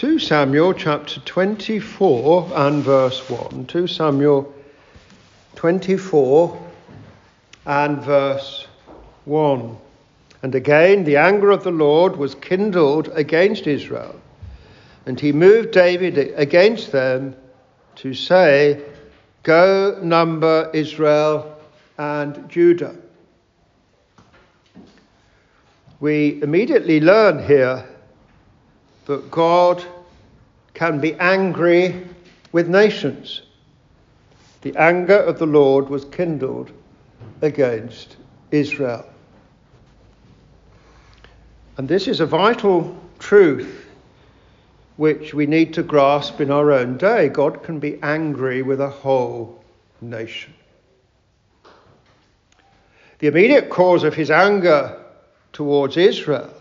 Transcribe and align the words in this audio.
2 0.00 0.18
Samuel 0.18 0.72
chapter 0.72 1.20
24 1.20 2.52
and 2.54 2.82
verse 2.82 3.20
1. 3.28 3.66
2 3.66 3.86
Samuel 3.86 4.50
24 5.56 6.70
and 7.66 8.00
verse 8.00 8.66
1. 9.26 9.76
And 10.42 10.54
again, 10.54 11.04
the 11.04 11.18
anger 11.18 11.50
of 11.50 11.64
the 11.64 11.70
Lord 11.70 12.16
was 12.16 12.34
kindled 12.34 13.08
against 13.12 13.66
Israel, 13.66 14.18
and 15.04 15.20
he 15.20 15.32
moved 15.32 15.72
David 15.72 16.16
against 16.34 16.92
them 16.92 17.36
to 17.96 18.14
say, 18.14 18.82
Go 19.42 20.00
number 20.02 20.70
Israel 20.72 21.60
and 21.98 22.48
Judah. 22.48 22.96
We 26.00 26.40
immediately 26.40 27.02
learn 27.02 27.44
here 27.44 27.84
that 29.10 29.28
God 29.28 29.84
can 30.72 31.00
be 31.00 31.14
angry 31.14 32.06
with 32.52 32.68
nations. 32.68 33.42
The 34.62 34.76
anger 34.76 35.16
of 35.16 35.40
the 35.40 35.46
Lord 35.46 35.88
was 35.88 36.04
kindled 36.04 36.70
against 37.42 38.18
Israel. 38.52 39.04
And 41.76 41.88
this 41.88 42.06
is 42.06 42.20
a 42.20 42.26
vital 42.26 42.96
truth 43.18 43.84
which 44.96 45.34
we 45.34 45.44
need 45.44 45.74
to 45.74 45.82
grasp 45.82 46.40
in 46.40 46.52
our 46.52 46.70
own 46.70 46.96
day. 46.96 47.30
God 47.30 47.64
can 47.64 47.80
be 47.80 47.98
angry 48.04 48.62
with 48.62 48.80
a 48.80 48.90
whole 48.90 49.64
nation. 50.00 50.54
The 53.18 53.26
immediate 53.26 53.70
cause 53.70 54.04
of 54.04 54.14
his 54.14 54.30
anger 54.30 55.04
towards 55.52 55.96
Israel 55.96 56.59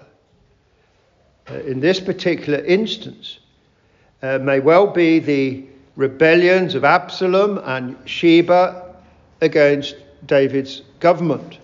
in 1.65 1.79
this 1.79 1.99
particular 1.99 2.59
instance 2.65 3.39
uh, 4.21 4.37
may 4.39 4.59
well 4.59 4.87
be 4.87 5.19
the 5.19 5.63
rebellions 5.95 6.75
of 6.75 6.83
Absalom 6.83 7.59
and 7.63 7.97
Sheba 8.05 8.95
against 9.41 9.95
David's 10.25 10.81
government. 10.99 11.59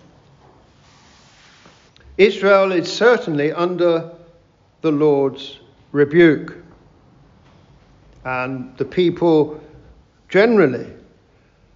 Israel 2.18 2.72
is 2.72 2.90
certainly 2.90 3.52
under 3.52 4.10
the 4.80 4.90
Lord's 4.90 5.58
rebuke, 5.92 6.56
and 8.24 8.76
the 8.78 8.84
people 8.84 9.60
generally 10.28 10.86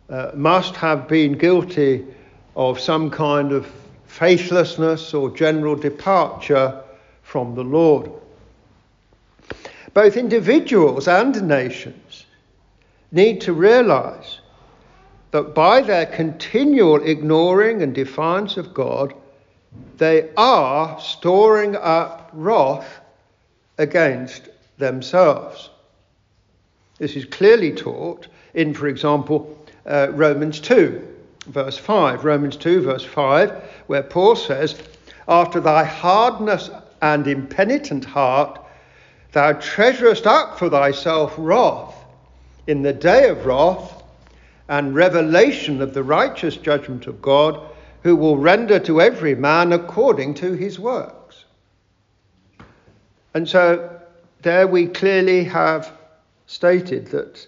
uh, 0.08 0.33
must 0.34 0.74
have 0.77 1.06
been 1.06 1.36
guilty 1.36 2.05
of 2.56 2.80
some 2.80 3.11
kind 3.11 3.52
of 3.52 3.70
faithlessness 4.06 5.14
or 5.14 5.30
general 5.30 5.77
departure 5.77 6.83
from 7.31 7.55
the 7.55 7.62
Lord. 7.62 8.11
Both 9.95 10.17
individuals 10.17 11.06
and 11.06 11.47
nations 11.47 12.27
need 13.12 13.41
to 13.42 13.53
realize 13.53 14.41
that 15.31 15.55
by 15.55 15.81
their 15.81 16.06
continual 16.06 17.01
ignoring 17.05 17.83
and 17.83 17.95
defiance 17.95 18.56
of 18.56 18.75
God, 18.75 19.14
they 19.97 20.31
are 20.36 21.01
storing 21.01 21.77
up 21.77 22.31
wrath 22.33 22.98
against 23.78 24.48
themselves. 24.78 25.70
This 26.98 27.14
is 27.14 27.27
clearly 27.27 27.70
taught 27.70 28.27
in, 28.55 28.75
for 28.75 28.89
example, 28.89 29.56
uh, 29.86 30.08
Romans 30.11 30.58
2, 30.58 31.17
verse 31.47 31.78
5. 31.78 32.25
Romans 32.25 32.56
2, 32.56 32.83
verse 32.83 33.05
5, 33.05 33.51
where 33.86 34.03
Paul 34.03 34.34
says, 34.34 34.83
After 35.28 35.61
thy 35.61 35.84
hardness 35.84 36.70
and 37.03 37.27
impenitent 37.27 38.05
heart, 38.05 38.61
thou 39.33 39.53
treasurest 39.53 40.27
up 40.27 40.59
for 40.59 40.69
thyself 40.69 41.34
wrath 41.39 41.95
in 42.67 42.83
the 42.83 42.92
day 42.92 43.29
of 43.29 43.47
wrath 43.47 44.03
and 44.69 44.95
revelation 44.95 45.83
of 45.83 45.95
the 45.95 46.03
righteous 46.03 46.57
judgment 46.57 47.07
of 47.07 47.20
God, 47.20 47.61
who 48.02 48.14
will 48.14 48.39
render 48.39 48.79
to 48.79 49.01
every 49.01 49.35
man 49.35 49.73
according 49.73 50.35
to 50.35 50.52
his 50.52 50.79
works. 50.79 51.45
And 53.35 53.48
so 53.48 54.01
there 54.42 54.67
we 54.67 54.86
clearly 54.86 55.45
have 55.45 55.92
stated 56.47 57.07
that 57.08 57.47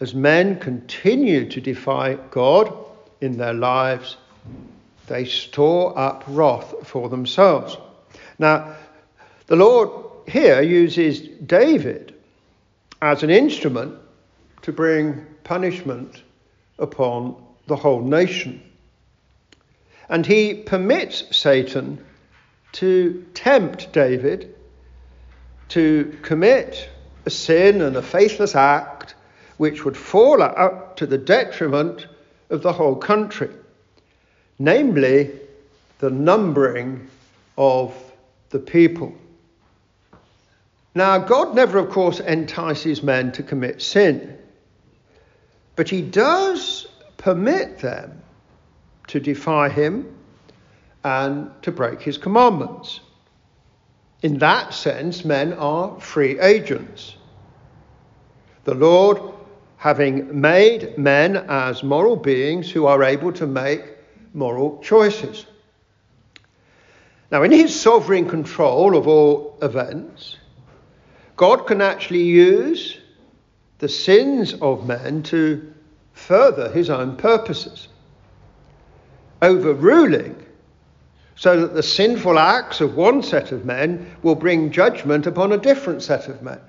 as 0.00 0.14
men 0.14 0.58
continue 0.58 1.48
to 1.48 1.60
defy 1.60 2.14
God 2.30 2.74
in 3.20 3.36
their 3.36 3.54
lives, 3.54 4.16
they 5.06 5.24
store 5.24 5.96
up 5.98 6.24
wrath 6.26 6.74
for 6.86 7.08
themselves. 7.08 7.76
Now, 8.38 8.74
the 9.46 9.56
Lord 9.56 9.90
here 10.26 10.62
uses 10.62 11.20
David 11.20 12.14
as 13.02 13.22
an 13.22 13.30
instrument 13.30 13.98
to 14.62 14.72
bring 14.72 15.26
punishment 15.44 16.22
upon 16.78 17.36
the 17.66 17.76
whole 17.76 18.02
nation. 18.02 18.62
And 20.08 20.24
he 20.24 20.54
permits 20.54 21.24
Satan 21.36 22.04
to 22.72 23.24
tempt 23.34 23.92
David 23.92 24.54
to 25.68 26.16
commit 26.22 26.88
a 27.26 27.30
sin 27.30 27.80
and 27.80 27.96
a 27.96 28.02
faithless 28.02 28.54
act 28.54 29.14
which 29.56 29.84
would 29.84 29.96
fall 29.96 30.42
out 30.42 30.96
to 30.96 31.06
the 31.06 31.18
detriment 31.18 32.06
of 32.50 32.62
the 32.62 32.72
whole 32.72 32.96
country, 32.96 33.50
namely 34.58 35.30
the 35.98 36.10
numbering 36.10 37.08
of 37.56 37.94
the 38.50 38.58
people. 38.58 39.14
Now, 40.94 41.18
God 41.18 41.54
never, 41.54 41.78
of 41.78 41.90
course, 41.90 42.20
entices 42.20 43.02
men 43.02 43.32
to 43.32 43.42
commit 43.42 43.82
sin, 43.82 44.38
but 45.74 45.88
He 45.88 46.02
does 46.02 46.86
permit 47.16 47.78
them 47.78 48.22
to 49.08 49.18
defy 49.18 49.68
Him 49.68 50.14
and 51.02 51.50
to 51.62 51.72
break 51.72 52.00
His 52.00 52.16
commandments. 52.16 53.00
In 54.22 54.38
that 54.38 54.72
sense, 54.72 55.24
men 55.24 55.52
are 55.54 55.98
free 56.00 56.38
agents. 56.38 57.16
The 58.62 58.74
Lord, 58.74 59.20
having 59.76 60.40
made 60.40 60.96
men 60.96 61.36
as 61.36 61.82
moral 61.82 62.16
beings 62.16 62.70
who 62.70 62.86
are 62.86 63.02
able 63.02 63.32
to 63.32 63.46
make 63.46 63.82
moral 64.32 64.80
choices. 64.82 65.44
Now, 67.32 67.42
in 67.42 67.50
His 67.50 67.78
sovereign 67.78 68.28
control 68.28 68.96
of 68.96 69.08
all 69.08 69.58
events, 69.60 70.36
God 71.36 71.66
can 71.66 71.80
actually 71.80 72.22
use 72.22 72.98
the 73.78 73.88
sins 73.88 74.54
of 74.54 74.86
men 74.86 75.22
to 75.24 75.72
further 76.12 76.70
his 76.70 76.90
own 76.90 77.16
purposes, 77.16 77.88
overruling 79.42 80.44
so 81.36 81.60
that 81.60 81.74
the 81.74 81.82
sinful 81.82 82.38
acts 82.38 82.80
of 82.80 82.96
one 82.96 83.22
set 83.22 83.50
of 83.50 83.64
men 83.64 84.14
will 84.22 84.36
bring 84.36 84.70
judgment 84.70 85.26
upon 85.26 85.52
a 85.52 85.58
different 85.58 86.02
set 86.02 86.28
of 86.28 86.40
men. 86.42 86.60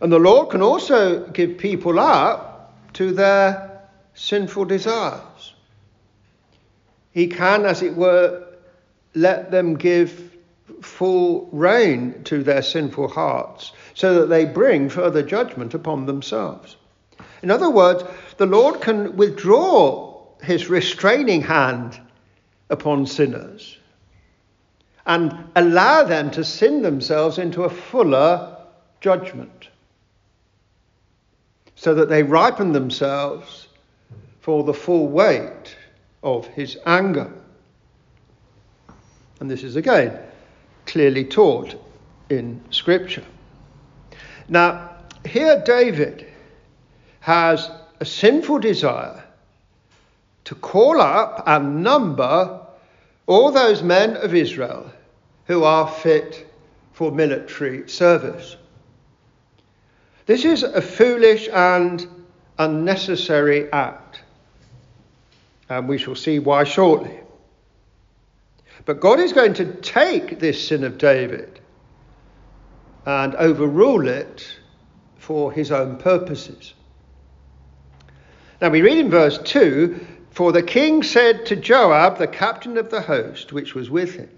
And 0.00 0.12
the 0.12 0.18
Lord 0.18 0.50
can 0.50 0.62
also 0.62 1.26
give 1.28 1.58
people 1.58 1.98
up 1.98 2.74
to 2.94 3.12
their 3.12 3.80
sinful 4.14 4.66
desires. 4.66 5.54
He 7.12 7.26
can, 7.26 7.64
as 7.64 7.82
it 7.82 7.96
were, 7.96 8.46
let 9.14 9.50
them 9.50 9.74
give 9.74 10.35
full 10.96 11.46
rein 11.52 12.24
to 12.24 12.42
their 12.42 12.62
sinful 12.62 13.08
hearts, 13.08 13.72
so 13.92 14.14
that 14.14 14.28
they 14.28 14.46
bring 14.46 14.88
further 14.88 15.22
judgment 15.22 15.74
upon 15.74 16.06
themselves. 16.06 16.76
In 17.42 17.50
other 17.50 17.68
words, 17.68 18.02
the 18.38 18.46
Lord 18.46 18.80
can 18.80 19.14
withdraw 19.14 20.24
his 20.42 20.70
restraining 20.70 21.42
hand 21.42 22.00
upon 22.70 23.04
sinners 23.04 23.76
and 25.04 25.50
allow 25.54 26.02
them 26.02 26.30
to 26.30 26.42
sin 26.42 26.80
themselves 26.80 27.36
into 27.36 27.64
a 27.64 27.70
fuller 27.70 28.56
judgment, 29.02 29.68
so 31.74 31.94
that 31.94 32.08
they 32.08 32.22
ripen 32.22 32.72
themselves 32.72 33.68
for 34.40 34.64
the 34.64 34.72
full 34.72 35.08
weight 35.08 35.76
of 36.22 36.46
his 36.46 36.78
anger. 36.86 37.30
And 39.40 39.50
this 39.50 39.62
is 39.62 39.76
again 39.76 40.25
clearly 40.86 41.24
taught 41.24 41.74
in 42.30 42.60
Scripture. 42.70 43.24
Now, 44.48 44.96
here 45.24 45.62
David 45.64 46.26
has 47.20 47.70
a 48.00 48.04
sinful 48.04 48.60
desire 48.60 49.24
to 50.44 50.54
call 50.54 51.00
up 51.00 51.42
and 51.46 51.82
number 51.82 52.60
all 53.26 53.50
those 53.50 53.82
men 53.82 54.16
of 54.16 54.34
Israel 54.34 54.92
who 55.46 55.64
are 55.64 55.88
fit 55.88 56.46
for 56.92 57.10
military 57.10 57.88
service. 57.88 58.56
This 60.26 60.44
is 60.44 60.62
a 60.62 60.82
foolish 60.82 61.48
and 61.52 62.06
unnecessary 62.58 63.70
act, 63.72 64.20
and 65.68 65.88
we 65.88 65.98
shall 65.98 66.14
see 66.14 66.38
why 66.38 66.64
shortly. 66.64 67.20
But 68.86 69.00
God 69.00 69.18
is 69.18 69.32
going 69.32 69.52
to 69.54 69.74
take 69.82 70.38
this 70.38 70.68
sin 70.68 70.84
of 70.84 70.96
David 70.96 71.60
and 73.04 73.34
overrule 73.34 74.08
it 74.08 74.48
for 75.16 75.52
his 75.52 75.72
own 75.72 75.96
purposes. 75.96 76.72
Now 78.62 78.70
we 78.70 78.82
read 78.82 78.98
in 78.98 79.10
verse 79.10 79.38
2 79.38 79.98
For 80.30 80.52
the 80.52 80.62
king 80.62 81.02
said 81.02 81.44
to 81.46 81.56
Joab, 81.56 82.18
the 82.18 82.28
captain 82.28 82.78
of 82.78 82.90
the 82.90 83.00
host 83.00 83.52
which 83.52 83.74
was 83.74 83.90
with 83.90 84.14
him, 84.14 84.30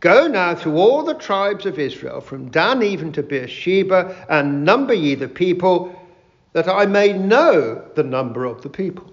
Go 0.00 0.26
now 0.26 0.54
through 0.54 0.76
all 0.76 1.02
the 1.02 1.14
tribes 1.14 1.64
of 1.64 1.78
Israel, 1.78 2.20
from 2.20 2.50
Dan 2.50 2.82
even 2.82 3.12
to 3.12 3.22
Beersheba, 3.22 4.26
and 4.28 4.62
number 4.62 4.92
ye 4.92 5.14
the 5.14 5.28
people, 5.28 5.98
that 6.52 6.68
I 6.68 6.84
may 6.84 7.14
know 7.14 7.82
the 7.94 8.02
number 8.02 8.44
of 8.44 8.60
the 8.60 8.68
people. 8.68 9.10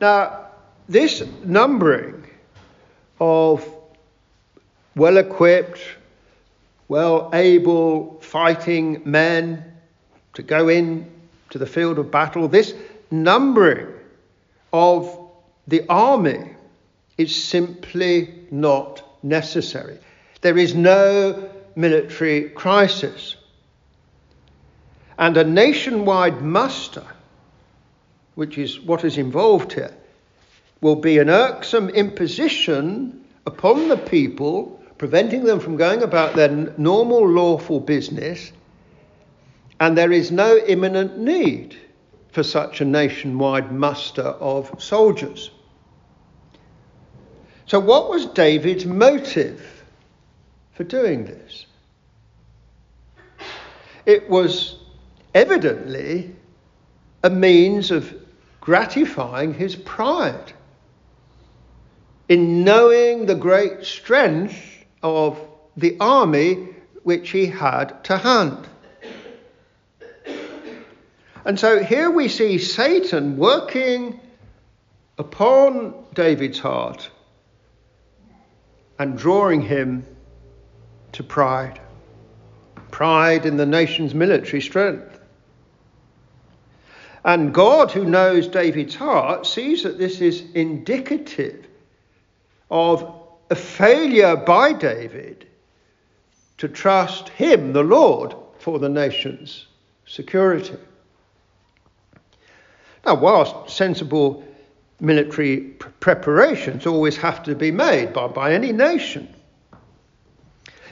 Now, 0.00 0.51
this 0.88 1.22
numbering 1.44 2.24
of 3.20 3.66
well 4.94 5.16
equipped, 5.16 5.80
well 6.88 7.30
able 7.32 8.20
fighting 8.20 9.02
men 9.04 9.64
to 10.34 10.42
go 10.42 10.68
in 10.68 11.10
to 11.50 11.58
the 11.58 11.66
field 11.66 11.98
of 11.98 12.10
battle, 12.10 12.48
this 12.48 12.74
numbering 13.10 13.88
of 14.72 15.18
the 15.68 15.84
army 15.88 16.50
is 17.18 17.34
simply 17.34 18.34
not 18.50 19.02
necessary. 19.22 19.98
There 20.40 20.58
is 20.58 20.74
no 20.74 21.50
military 21.76 22.50
crisis. 22.50 23.36
And 25.18 25.36
a 25.36 25.44
nationwide 25.44 26.42
muster, 26.42 27.06
which 28.34 28.58
is 28.58 28.80
what 28.80 29.04
is 29.04 29.18
involved 29.18 29.74
here, 29.74 29.94
will 30.82 30.96
be 30.96 31.18
an 31.18 31.30
irksome 31.30 31.88
imposition 31.90 33.24
upon 33.46 33.88
the 33.88 33.96
people, 33.96 34.82
preventing 34.98 35.44
them 35.44 35.60
from 35.60 35.76
going 35.76 36.02
about 36.02 36.34
their 36.34 36.50
normal 36.76 37.26
lawful 37.26 37.80
business, 37.80 38.52
and 39.80 39.96
there 39.96 40.12
is 40.12 40.30
no 40.30 40.58
imminent 40.58 41.18
need 41.18 41.76
for 42.32 42.42
such 42.42 42.80
a 42.80 42.84
nationwide 42.84 43.72
muster 43.72 44.22
of 44.22 44.74
soldiers. 44.82 45.50
So, 47.66 47.78
what 47.78 48.10
was 48.10 48.26
David's 48.26 48.84
motive 48.84 49.84
for 50.72 50.82
doing 50.82 51.24
this? 51.24 51.66
It 54.04 54.28
was 54.28 54.78
evidently 55.32 56.34
a 57.22 57.30
means 57.30 57.92
of 57.92 58.12
gratifying 58.60 59.54
his 59.54 59.76
pride 59.76 60.52
in 62.28 62.64
knowing 62.64 63.26
the 63.26 63.34
great 63.34 63.84
strength 63.84 64.84
of 65.02 65.38
the 65.76 65.96
army 66.00 66.68
which 67.02 67.30
he 67.30 67.46
had 67.46 68.04
to 68.04 68.16
hand. 68.16 68.68
And 71.44 71.58
so 71.58 71.82
here 71.82 72.10
we 72.10 72.28
see 72.28 72.58
Satan 72.58 73.36
working 73.36 74.20
upon 75.18 75.94
David's 76.14 76.60
heart 76.60 77.10
and 78.98 79.18
drawing 79.18 79.60
him 79.60 80.06
to 81.12 81.22
pride. 81.24 81.80
Pride 82.92 83.46
in 83.46 83.56
the 83.56 83.66
nation's 83.66 84.14
military 84.14 84.62
strength. 84.62 85.18
And 87.24 87.54
God, 87.54 87.90
who 87.90 88.04
knows 88.04 88.46
David's 88.48 88.94
heart, 88.94 89.46
sees 89.46 89.82
that 89.82 89.98
this 89.98 90.20
is 90.20 90.44
indicative 90.54 91.66
of 92.72 93.14
a 93.50 93.54
failure 93.54 94.34
by 94.34 94.72
David 94.72 95.46
to 96.56 96.68
trust 96.68 97.28
him, 97.28 97.74
the 97.74 97.82
Lord, 97.82 98.34
for 98.58 98.78
the 98.78 98.88
nation's 98.88 99.66
security. 100.06 100.76
Now, 103.04 103.16
whilst 103.16 103.76
sensible 103.76 104.42
military 105.00 105.58
preparations 106.00 106.86
always 106.86 107.16
have 107.18 107.42
to 107.42 107.54
be 107.54 107.70
made 107.70 108.14
by, 108.14 108.28
by 108.28 108.54
any 108.54 108.72
nation, 108.72 109.28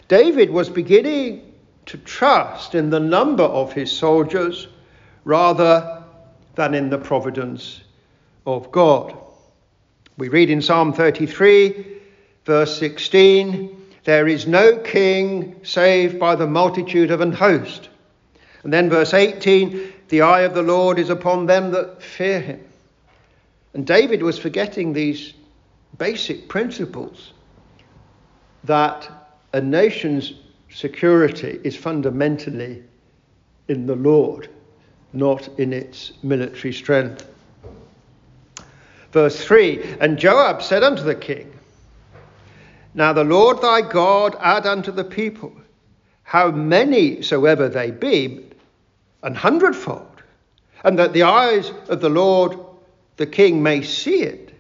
David 0.09 0.51
was 0.51 0.69
beginning 0.69 1.55
to 1.87 1.97
trust 1.99 2.75
in 2.75 2.91
the 2.91 3.01
number 3.01 3.45
of 3.45 3.73
his 3.73 3.91
soldiers 3.91 4.69
rather 5.25 6.03
than 6.57 6.75
in 6.75 6.91
the 6.91 6.99
providence 6.99 7.81
of 8.47 8.71
God. 8.71 9.17
We 10.21 10.29
read 10.29 10.51
in 10.51 10.61
Psalm 10.61 10.93
33, 10.93 11.97
verse 12.45 12.79
16, 12.79 13.87
There 14.05 14.29
is 14.29 14.47
no 14.47 14.77
king 14.77 15.59
save 15.63 16.19
by 16.19 16.35
the 16.35 16.47
multitude 16.47 17.11
of 17.11 17.23
an 17.23 17.33
host. 17.33 17.89
And 18.63 18.71
then 18.71 18.91
verse 18.91 19.15
18, 19.15 19.95
The 20.11 20.21
eye 20.21 20.43
of 20.43 20.53
the 20.53 20.63
Lord 20.63 20.99
is 20.99 21.09
upon 21.09 21.47
them 21.47 21.71
that 21.71 22.03
fear 22.03 22.39
him. 22.39 22.61
And 23.73 23.87
David 23.87 24.23
was 24.23 24.39
forgetting 24.39 24.93
these 24.93 25.33
basic 25.97 26.51
principles 26.51 27.33
that 28.65 29.09
a 29.55 29.61
nation's 29.63 30.35
security 30.69 31.61
is 31.65 31.75
fundamentally 31.75 32.83
in 33.69 33.87
the 33.87 33.97
Lord, 33.97 34.51
not 35.15 35.49
in 35.59 35.73
its 35.73 36.13
military 36.23 36.75
strength. 36.75 37.27
Verse 39.13 39.43
3 39.45 39.97
And 40.01 40.19
Joab 40.19 40.63
said 40.63 40.83
unto 40.83 41.03
the 41.03 41.15
king, 41.15 41.53
Now 42.95 43.13
the 43.13 43.25
Lord 43.25 43.61
thy 43.61 43.83
God 43.83 44.37
add 44.41 44.67
unto 44.67 44.93
the 44.93 45.05
people, 45.05 45.53
how 46.23 46.51
many 46.51 47.23
soever 47.23 47.69
they 47.69 47.91
be, 47.91 48.45
an 49.23 49.35
hundredfold, 49.35 50.23
and 50.85 50.99
that 50.99 51.13
the 51.13 51.25
eyes 51.25 51.71
of 51.89 52.01
the 52.01 52.09
Lord 52.09 52.59
the 53.17 53.27
king 53.27 53.63
may 53.63 53.83
see 53.83 54.23
it. 54.23 54.55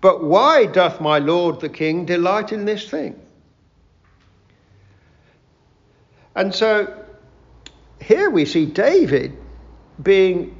But 0.00 0.24
why 0.24 0.66
doth 0.66 1.00
my 1.00 1.20
lord 1.20 1.60
the 1.60 1.68
king 1.68 2.04
delight 2.04 2.50
in 2.50 2.64
this 2.64 2.90
thing? 2.90 3.14
And 6.34 6.52
so 6.52 6.92
here 8.00 8.28
we 8.28 8.44
see 8.44 8.66
David 8.66 9.38
being 10.02 10.58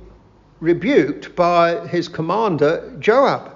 rebuked 0.63 1.35
by 1.35 1.89
his 1.89 2.07
commander, 2.07 2.95
Joab. 3.01 3.51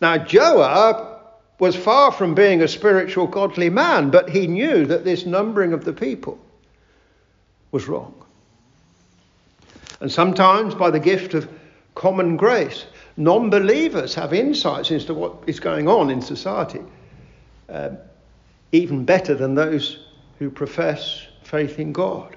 Now, 0.00 0.18
Joab 0.18 1.20
was 1.60 1.76
far 1.76 2.10
from 2.10 2.34
being 2.34 2.60
a 2.60 2.66
spiritual, 2.66 3.28
godly 3.28 3.70
man, 3.70 4.10
but 4.10 4.28
he 4.28 4.48
knew 4.48 4.84
that 4.86 5.04
this 5.04 5.24
numbering 5.24 5.72
of 5.72 5.84
the 5.84 5.92
people 5.92 6.40
was 7.70 7.86
wrong. 7.86 8.12
And 10.00 10.10
sometimes, 10.10 10.74
by 10.74 10.90
the 10.90 10.98
gift 10.98 11.34
of 11.34 11.48
common 11.94 12.36
grace, 12.36 12.86
non 13.16 13.48
believers 13.48 14.16
have 14.16 14.34
insights 14.34 14.90
into 14.90 15.14
what 15.14 15.36
is 15.46 15.60
going 15.60 15.86
on 15.86 16.10
in 16.10 16.20
society, 16.20 16.82
um, 17.68 17.96
even 18.72 19.04
better 19.04 19.36
than 19.36 19.54
those 19.54 20.04
who 20.40 20.50
profess 20.50 21.28
faith 21.44 21.78
in 21.78 21.92
God. 21.92 22.36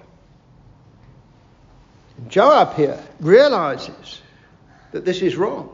Joab 2.27 2.75
here 2.75 3.01
realizes 3.19 4.21
that 4.91 5.05
this 5.05 5.21
is 5.21 5.35
wrong. 5.35 5.71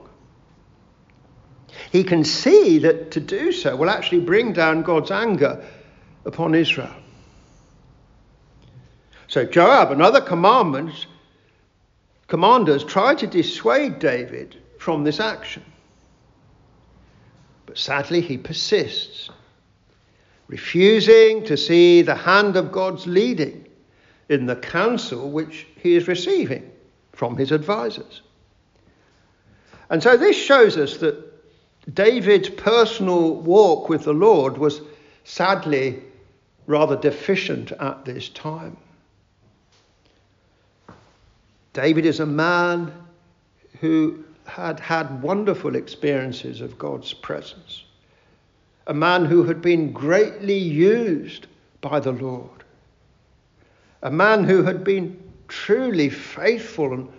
He 1.92 2.04
can 2.04 2.24
see 2.24 2.80
that 2.80 3.12
to 3.12 3.20
do 3.20 3.52
so 3.52 3.76
will 3.76 3.90
actually 3.90 4.22
bring 4.22 4.54
down 4.54 4.82
God's 4.82 5.12
anger 5.12 5.64
upon 6.26 6.56
Israel. 6.56 6.96
So 9.28 9.46
Joab 9.46 9.92
and 9.92 10.02
other 10.02 10.22
commanders 10.22 11.06
try 12.84 13.16
to 13.16 13.28
dissuade 13.28 14.00
David 14.00 14.58
from 14.80 15.04
this 15.04 15.20
action. 15.20 15.64
But 17.66 17.78
sadly, 17.78 18.20
he 18.20 18.38
persists, 18.38 19.30
refusing 20.48 21.46
to 21.46 21.56
see 21.56 22.02
the 22.02 22.16
hand 22.16 22.58
of 22.58 22.72
God's 22.72 23.08
leading 23.08 23.68
in 24.32 24.46
the 24.46 24.56
counsel 24.56 25.30
which 25.30 25.68
he 25.76 25.94
is 25.96 26.08
receiving 26.08 26.72
from 27.12 27.36
his 27.36 27.52
advisors. 27.52 28.22
And 29.90 30.02
so 30.02 30.16
this 30.16 30.38
shows 30.38 30.78
us 30.78 30.98
that 30.98 31.22
David's 31.94 32.48
personal 32.48 33.36
walk 33.36 33.90
with 33.90 34.06
the 34.06 34.14
Lord 34.14 34.58
was 34.58 34.80
sadly 35.26 36.02
rather 36.66 36.96
deficient 36.96 37.74
at 37.74 38.06
this 38.06 38.30
time. 38.30 38.78
David 41.74 42.06
is 42.06 42.22
a 42.22 42.26
man 42.26 42.94
who 43.82 44.24
had 44.46 44.80
had 44.80 45.22
wonderful 45.22 45.76
experiences 45.76 46.62
of 46.62 46.78
God's 46.78 47.14
presence, 47.14 47.84
a 48.88 48.94
man 48.94 49.26
who 49.26 49.44
had 49.44 49.62
been 49.62 49.92
greatly 49.92 50.58
used 50.58 51.48
by 51.82 52.00
the 52.00 52.14
Lord 52.14 52.61
a 54.02 54.12
man 54.12 54.44
who 54.44 54.64
had 54.64 54.84
been 54.84 55.22
truly 55.48 56.10
faithful 56.10 56.94
and 56.94 57.10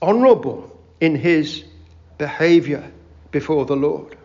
honourable 0.00 0.80
in 1.00 1.14
his 1.14 1.64
behaviour 2.18 2.90
before 3.30 3.66
the 3.66 3.76
Lord. 3.76 4.16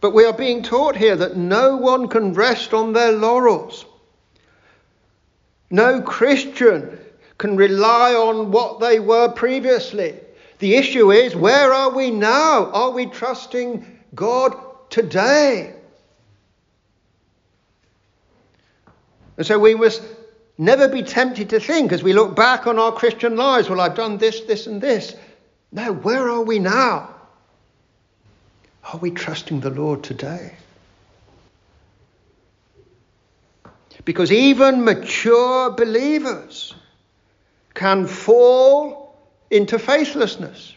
But 0.00 0.12
we 0.12 0.26
are 0.26 0.34
being 0.34 0.62
taught 0.62 0.96
here 0.96 1.16
that 1.16 1.36
no 1.36 1.76
one 1.76 2.08
can 2.08 2.34
rest 2.34 2.74
on 2.74 2.92
their 2.92 3.12
laurels. 3.12 3.86
No 5.70 6.02
Christian 6.02 6.98
can 7.38 7.56
rely 7.56 8.12
on 8.14 8.50
what 8.50 8.80
they 8.80 9.00
were 9.00 9.30
previously. 9.30 10.14
The 10.58 10.76
issue 10.76 11.10
is 11.10 11.34
where 11.34 11.72
are 11.72 11.90
we 11.90 12.10
now? 12.10 12.70
Are 12.70 12.90
we 12.90 13.06
trusting 13.06 13.86
God 14.14 14.56
today? 14.90 15.74
And 19.36 19.46
so 19.46 19.58
we 19.58 19.74
must 19.74 20.02
never 20.58 20.88
be 20.88 21.02
tempted 21.02 21.50
to 21.50 21.60
think 21.60 21.92
as 21.92 22.02
we 22.02 22.12
look 22.12 22.36
back 22.36 22.66
on 22.66 22.78
our 22.78 22.92
Christian 22.92 23.36
lives, 23.36 23.68
well, 23.68 23.80
I've 23.80 23.94
done 23.96 24.18
this, 24.18 24.40
this, 24.42 24.66
and 24.66 24.80
this. 24.80 25.14
No, 25.72 25.92
where 25.92 26.28
are 26.28 26.42
we 26.42 26.58
now? 26.58 27.14
Are 28.92 28.98
we 28.98 29.10
trusting 29.10 29.60
the 29.60 29.70
Lord 29.70 30.02
today? 30.02 30.54
Because 34.04 34.30
even 34.30 34.84
mature 34.84 35.70
believers 35.70 36.74
can 37.72 38.06
fall 38.06 39.16
into 39.50 39.78
faithlessness. 39.78 40.76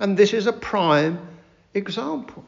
And 0.00 0.16
this 0.16 0.32
is 0.32 0.46
a 0.46 0.52
prime 0.52 1.18
example. 1.74 2.44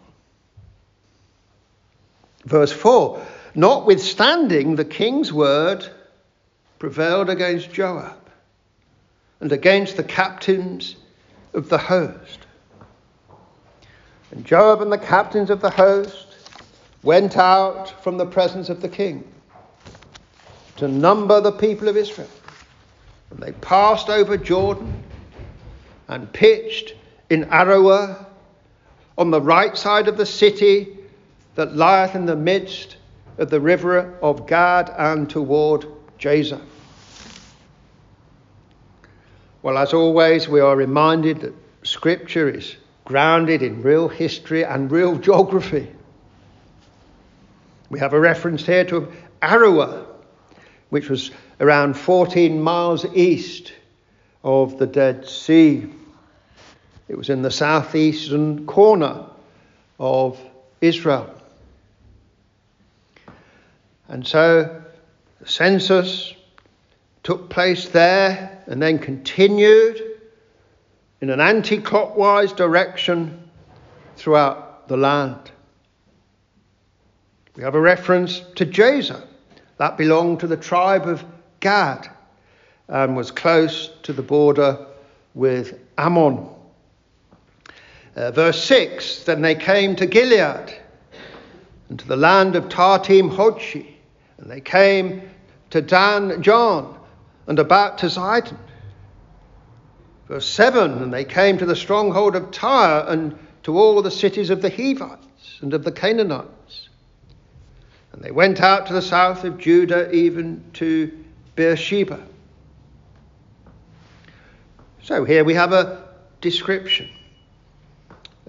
Verse 2.45 2.73
4 2.73 3.25
Notwithstanding, 3.55 4.77
the 4.77 4.85
king's 4.85 5.33
word 5.33 5.89
prevailed 6.79 7.31
against 7.31 7.73
Joab 7.73 8.31
and 9.41 9.53
against 9.53 9.97
the 9.97 10.05
captains 10.05 10.97
of 11.55 11.69
the 11.69 11.79
host. 11.79 12.41
And 14.31 14.45
Joab 14.45 14.83
and 14.83 14.93
the 14.93 14.99
captains 14.99 15.51
of 15.51 15.61
the 15.61 15.71
host 15.71 16.37
went 17.03 17.37
out 17.37 18.03
from 18.03 18.19
the 18.19 18.27
presence 18.27 18.69
of 18.69 18.83
the 18.83 18.89
king 18.89 19.25
to 20.77 20.89
number 20.89 21.41
the 21.41 21.53
people 21.53 21.89
of 21.89 21.97
Israel. 21.97 22.29
And 23.31 23.41
they 23.41 23.53
passed 23.53 24.09
over 24.09 24.37
Jordan 24.37 25.03
and 26.09 26.33
pitched 26.33 26.95
in 27.31 27.45
Aroer 27.45 28.25
on 29.19 29.31
the 29.31 29.41
right 29.41 29.77
side 29.77 30.09
of 30.09 30.17
the 30.17 30.27
city 30.27 30.99
that 31.55 31.75
lieth 31.75 32.15
in 32.15 32.27
the 32.27 32.37
midst 32.37 32.97
of 33.39 33.51
the 33.51 33.61
river 33.61 34.17
of 34.23 34.47
Gad 34.47 34.93
and 34.97 35.29
toward 35.29 35.87
Jazer. 36.19 36.61
Well, 39.63 39.79
as 39.79 39.93
always, 39.93 40.49
we 40.49 40.61
are 40.61 40.77
reminded 40.77 41.41
that 41.41 41.55
Scripture 41.83 42.49
is 42.49 42.77
grounded 43.05 43.63
in 43.63 43.83
real 43.83 44.09
history 44.09 44.65
and 44.65 44.91
real 44.91 45.17
geography. 45.17 45.91
We 47.91 47.99
have 48.01 48.13
a 48.13 48.21
reference 48.21 48.67
here 48.67 48.85
to 48.87 49.13
Aroer, 49.43 50.07
which 50.91 51.09
was 51.09 51.31
around 51.61 51.95
14 51.95 52.61
miles 52.61 53.05
east 53.15 53.73
of 54.43 54.79
the 54.79 54.87
Dead 54.87 55.29
Sea. 55.29 55.89
It 57.09 57.17
was 57.17 57.31
in 57.31 57.43
the 57.43 57.51
southeastern 57.51 58.67
corner 58.67 59.27
of 59.99 60.41
Israel. 60.81 61.33
And 64.09 64.27
so 64.27 64.83
the 65.47 65.53
census 65.53 66.35
took 67.23 67.49
place 67.49 67.89
there 67.91 68.65
and 68.67 68.83
then 68.83 68.99
continued 68.99 70.03
in 71.21 71.31
an 71.31 71.41
anti 71.41 71.79
clockwise 71.79 72.53
direction 72.53 73.49
throughout 74.17 74.89
the 74.89 74.97
land. 74.97 75.53
We 77.55 77.63
have 77.63 77.77
a 77.77 77.81
reference 77.81 78.41
to 78.57 78.67
Jazer. 78.67 79.25
That 79.79 79.97
belonged 79.97 80.41
to 80.41 80.49
the 80.49 80.57
tribe 80.57 81.07
of 81.07 81.25
Gad 81.61 82.09
and 82.89 83.17
was 83.17 83.31
close 83.31 83.91
to 84.03 84.13
the 84.13 84.23
border 84.23 84.85
with 85.35 85.79
Ammon. 85.97 86.49
Uh, 88.17 88.33
verse 88.33 88.65
6 88.65 89.23
Then 89.23 89.43
they 89.43 89.55
came 89.55 89.95
to 89.95 90.07
Gilead 90.07 90.77
and 91.89 92.01
to 92.01 92.09
the 92.09 92.17
land 92.17 92.57
of 92.57 92.69
Tahtim 92.69 93.31
Hodshi, 93.31 93.87
and 94.39 94.51
they 94.51 94.61
came 94.61 95.23
to 95.77 95.83
Dan 95.83 96.43
Jaan 96.43 96.97
and 97.47 97.59
about 97.59 97.99
to 97.99 98.07
Zidon. 98.07 98.57
Verse 100.27 100.49
7 100.49 101.03
And 101.03 101.13
they 101.13 101.25
came 101.25 101.59
to 101.59 101.67
the 101.67 101.77
stronghold 101.77 102.35
of 102.35 102.51
Tyre 102.51 103.05
and 103.07 103.39
to 103.65 103.79
all 103.79 104.01
the 104.01 104.11
cities 104.11 104.51
of 104.51 104.63
the 104.63 104.71
Hivites 104.71 105.59
and 105.61 105.75
of 105.75 105.85
the 105.85 105.93
Canaanites. 105.93 106.89
And 108.13 108.23
they 108.23 108.31
went 108.31 108.61
out 108.61 108.87
to 108.87 108.95
the 108.95 109.03
south 109.03 109.45
of 109.45 109.59
Judah, 109.59 110.11
even 110.13 110.65
to 110.75 111.13
Beersheba. 111.57 112.27
So 115.03 115.25
here 115.25 115.45
we 115.45 115.55
have 115.55 115.73
a 115.73 116.09
description 116.41 117.11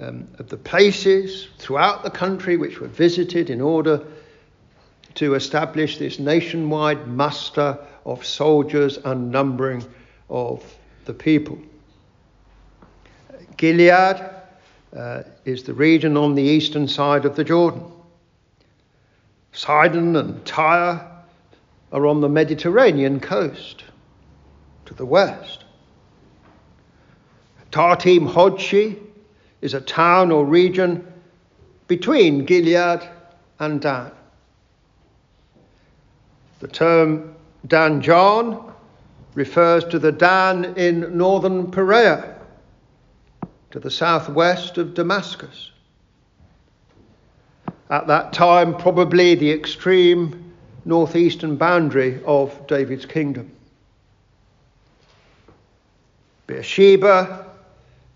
um, 0.01 0.29
of 0.39 0.47
the 0.47 0.57
places 0.57 1.49
throughout 1.57 2.03
the 2.03 2.09
country 2.09 2.55
which 2.55 2.79
were 2.79 2.87
visited 2.87 3.49
in 3.49 3.59
order 3.59 4.05
to 5.17 5.33
establish 5.33 5.97
this 5.97 6.19
nationwide 6.19 7.07
muster 7.07 7.77
of 8.05 8.23
soldiers 8.23 8.97
and 8.97 9.31
numbering 9.31 9.83
of 10.29 10.63
the 11.05 11.13
people. 11.13 11.57
Gilead 13.57 14.23
uh, 14.95 15.23
is 15.43 15.63
the 15.63 15.73
region 15.73 16.17
on 16.17 16.35
the 16.35 16.43
eastern 16.43 16.87
side 16.87 17.25
of 17.25 17.35
the 17.35 17.43
Jordan. 17.43 17.83
Sidon 19.53 20.15
and 20.15 20.45
Tyre 20.45 21.03
are 21.91 22.05
on 22.05 22.21
the 22.21 22.29
Mediterranean 22.29 23.19
coast 23.19 23.85
to 24.85 24.93
the 24.93 25.05
west. 25.05 25.63
Tahtim 27.71 28.31
Hodshi 28.31 28.99
is 29.61 29.73
a 29.73 29.81
town 29.81 30.31
or 30.31 30.45
region 30.45 31.11
between 31.87 32.45
Gilead 32.45 33.01
and 33.57 33.81
Dan. 33.81 34.11
The 36.67 36.73
term 36.73 37.35
Dan 37.65 38.01
Jaan 38.01 38.73
refers 39.35 39.85
to 39.85 39.99
the 39.99 40.11
Dan 40.11 40.73
in 40.75 41.17
northern 41.17 41.71
Perea, 41.71 42.35
to 43.71 43.79
the 43.79 43.89
southwest 43.89 44.77
of 44.77 44.93
Damascus. 44.93 45.71
At 47.89 48.07
that 48.07 48.33
time, 48.33 48.75
probably 48.75 49.33
the 49.33 49.49
extreme 49.49 50.53
northeastern 50.83 51.55
boundary 51.55 52.21
of 52.25 52.67
David's 52.67 53.05
kingdom. 53.05 53.49
Beersheba 56.47 57.47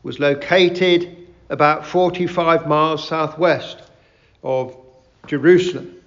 was 0.03 0.19
located 0.19 1.25
about 1.49 1.85
45 1.85 2.67
miles 2.67 3.07
southwest 3.07 3.81
of 4.43 4.75
Jerusalem. 5.25 6.00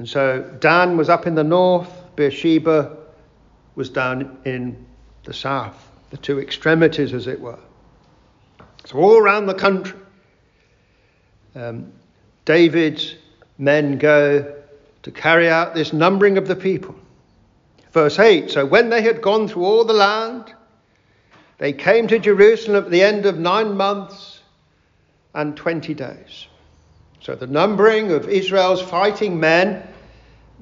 And 0.00 0.08
so 0.08 0.40
Dan 0.60 0.96
was 0.96 1.10
up 1.10 1.26
in 1.26 1.34
the 1.34 1.44
north, 1.44 1.92
Beersheba 2.16 2.96
was 3.74 3.90
down 3.90 4.38
in 4.46 4.86
the 5.24 5.34
south, 5.34 5.90
the 6.08 6.16
two 6.16 6.40
extremities, 6.40 7.12
as 7.12 7.26
it 7.26 7.38
were. 7.38 7.58
So, 8.86 8.96
all 8.96 9.18
around 9.18 9.44
the 9.44 9.52
country, 9.52 9.98
um, 11.54 11.92
David's 12.46 13.16
men 13.58 13.98
go 13.98 14.62
to 15.02 15.10
carry 15.10 15.50
out 15.50 15.74
this 15.74 15.92
numbering 15.92 16.38
of 16.38 16.48
the 16.48 16.56
people. 16.56 16.94
Verse 17.92 18.18
8 18.18 18.50
So, 18.50 18.64
when 18.64 18.88
they 18.88 19.02
had 19.02 19.20
gone 19.20 19.48
through 19.48 19.66
all 19.66 19.84
the 19.84 19.92
land, 19.92 20.54
they 21.58 21.74
came 21.74 22.08
to 22.08 22.18
Jerusalem 22.18 22.86
at 22.86 22.90
the 22.90 23.02
end 23.02 23.26
of 23.26 23.38
nine 23.38 23.76
months 23.76 24.40
and 25.34 25.54
20 25.54 25.92
days. 25.92 26.46
So, 27.20 27.34
the 27.34 27.46
numbering 27.46 28.12
of 28.12 28.28
Israel's 28.30 28.80
fighting 28.80 29.38
men 29.38 29.86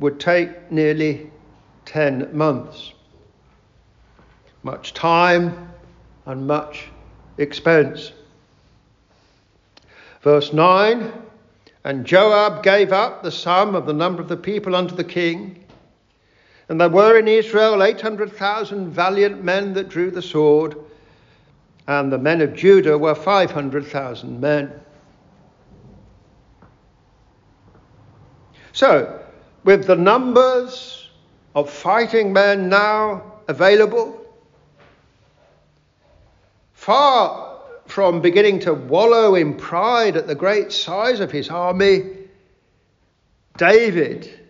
would 0.00 0.19
take 0.19 0.73
nearly 0.73 1.31
10 1.85 2.37
months. 2.37 2.93
Much 4.65 4.93
time 4.93 5.71
and 6.27 6.49
much 6.49 6.88
expense. 7.38 8.12
Verse 10.23 10.53
9 10.53 11.12
And 11.85 12.05
Joab 12.05 12.65
gave 12.65 12.93
up 12.93 13.23
the 13.23 13.31
sum 13.31 13.77
of 13.77 13.87
the 13.87 13.93
number 13.93 14.21
of 14.21 14.29
the 14.29 14.37
people 14.37 14.75
unto 14.75 14.97
the 14.97 15.05
king. 15.05 15.65
And 16.69 16.81
there 16.81 16.88
were 16.88 17.17
in 17.19 17.29
Israel 17.29 17.85
800,000 17.85 18.91
valiant 18.91 19.45
men 19.45 19.75
that 19.75 19.88
drew 19.88 20.11
the 20.11 20.21
sword, 20.21 20.77
and 21.87 22.12
the 22.12 22.19
men 22.19 22.41
of 22.41 22.55
Judah 22.55 22.99
were 22.99 23.15
500,000 23.15 24.41
men. 24.41 24.73
So, 28.78 29.18
with 29.64 29.88
the 29.88 29.97
numbers 29.97 31.08
of 31.56 31.68
fighting 31.68 32.32
men 32.32 32.68
now 32.68 33.40
available, 33.49 34.25
far 36.75 37.58
from 37.87 38.20
beginning 38.20 38.61
to 38.61 38.75
wallow 38.75 39.35
in 39.35 39.54
pride 39.56 40.16
at 40.16 40.28
the 40.28 40.37
great 40.37 40.70
size 40.70 41.18
of 41.18 41.32
his 41.32 41.49
army, 41.49 42.04
David 43.56 44.47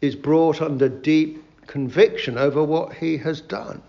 is 0.00 0.14
brought 0.14 0.62
under 0.62 0.88
deep 0.88 1.42
conviction 1.66 2.38
over 2.38 2.62
what 2.62 2.94
he 2.94 3.16
has 3.16 3.40
done. 3.40 3.82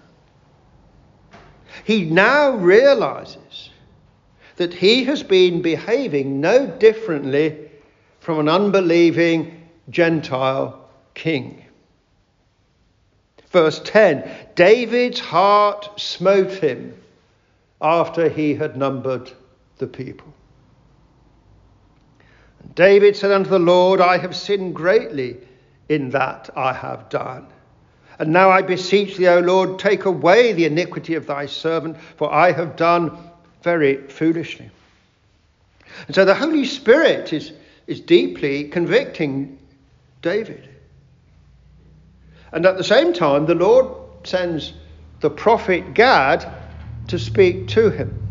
He 1.83 2.05
now 2.05 2.55
realizes 2.55 3.69
that 4.55 4.73
he 4.73 5.03
has 5.03 5.21
been 5.21 5.61
behaving 5.61 6.41
no 6.41 6.65
differently 6.65 7.66
from 8.27 8.39
an 8.39 8.49
unbelieving 8.49 9.69
Gentile 9.89 10.89
king. 11.13 11.63
Verse 13.51 13.79
10 13.85 14.29
David's 14.53 15.21
heart 15.21 15.97
smote 15.97 16.51
him 16.51 16.93
after 17.81 18.27
he 18.27 18.53
had 18.53 18.75
numbered 18.75 19.31
the 19.77 19.87
people. 19.87 20.27
And 22.63 22.75
David 22.75 23.15
said 23.15 23.31
unto 23.31 23.49
the 23.49 23.59
Lord, 23.59 24.01
I 24.01 24.17
have 24.17 24.35
sinned 24.35 24.75
greatly 24.75 25.37
in 25.87 26.09
that 26.09 26.49
I 26.53 26.73
have 26.73 27.07
done. 27.07 27.47
And 28.19 28.33
now 28.33 28.49
I 28.49 28.61
beseech 28.61 29.15
thee, 29.15 29.29
O 29.29 29.39
Lord, 29.39 29.79
take 29.79 30.03
away 30.03 30.51
the 30.51 30.65
iniquity 30.65 31.13
of 31.13 31.27
thy 31.27 31.45
servant, 31.45 31.95
for 32.17 32.29
I 32.29 32.51
have 32.51 32.75
done 32.75 33.17
very 33.61 34.05
foolishly. 34.09 34.69
And 36.07 36.13
so 36.13 36.25
the 36.25 36.35
Holy 36.35 36.65
Spirit 36.65 37.31
is, 37.31 37.53
is 37.87 38.01
deeply 38.01 38.65
convicting 38.65 39.57
David. 40.21 40.69
And 42.51 42.65
at 42.65 42.77
the 42.77 42.83
same 42.83 43.13
time, 43.13 43.45
the 43.45 43.55
Lord 43.55 43.87
sends 44.25 44.73
the 45.21 45.29
prophet 45.29 45.93
Gad 45.93 46.53
to 47.07 47.17
speak 47.17 47.67
to 47.69 47.89
him. 47.89 48.27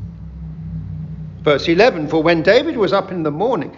Verse 1.40 1.68
11 1.68 2.08
For 2.08 2.22
when 2.22 2.42
David 2.42 2.76
was 2.76 2.92
up 2.92 3.10
in 3.10 3.22
the 3.22 3.30
morning, 3.30 3.76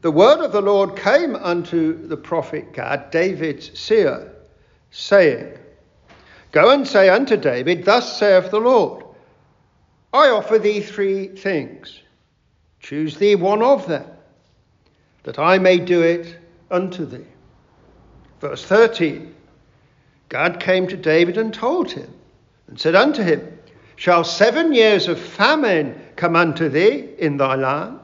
the 0.00 0.10
word 0.10 0.44
of 0.44 0.52
the 0.52 0.60
Lord 0.60 0.96
came 0.96 1.34
unto 1.34 2.06
the 2.06 2.16
prophet 2.16 2.72
Gad, 2.72 3.10
David's 3.10 3.78
seer, 3.78 4.32
saying, 4.90 5.58
Go 6.52 6.70
and 6.70 6.86
say 6.86 7.08
unto 7.08 7.36
David, 7.36 7.84
Thus 7.84 8.18
saith 8.18 8.50
the 8.50 8.60
Lord, 8.60 9.04
I 10.12 10.28
offer 10.28 10.58
thee 10.58 10.80
three 10.80 11.28
things. 11.28 12.00
Choose 12.80 13.16
thee 13.16 13.34
one 13.34 13.62
of 13.62 13.88
them, 13.88 14.04
that 15.24 15.38
I 15.38 15.58
may 15.58 15.78
do 15.78 16.02
it 16.02 16.38
unto 16.70 17.04
thee. 17.04 17.26
Verse 18.40 18.64
13 18.64 19.34
Gad 20.28 20.58
came 20.60 20.86
to 20.88 20.96
David 20.96 21.36
and 21.36 21.52
told 21.52 21.92
him, 21.92 22.12
and 22.68 22.80
said 22.80 22.94
unto 22.94 23.22
him, 23.22 23.58
Shall 23.96 24.24
seven 24.24 24.72
years 24.72 25.06
of 25.06 25.18
famine 25.18 26.00
come 26.16 26.34
unto 26.34 26.68
thee 26.68 27.10
in 27.18 27.36
thy 27.36 27.54
land? 27.54 28.00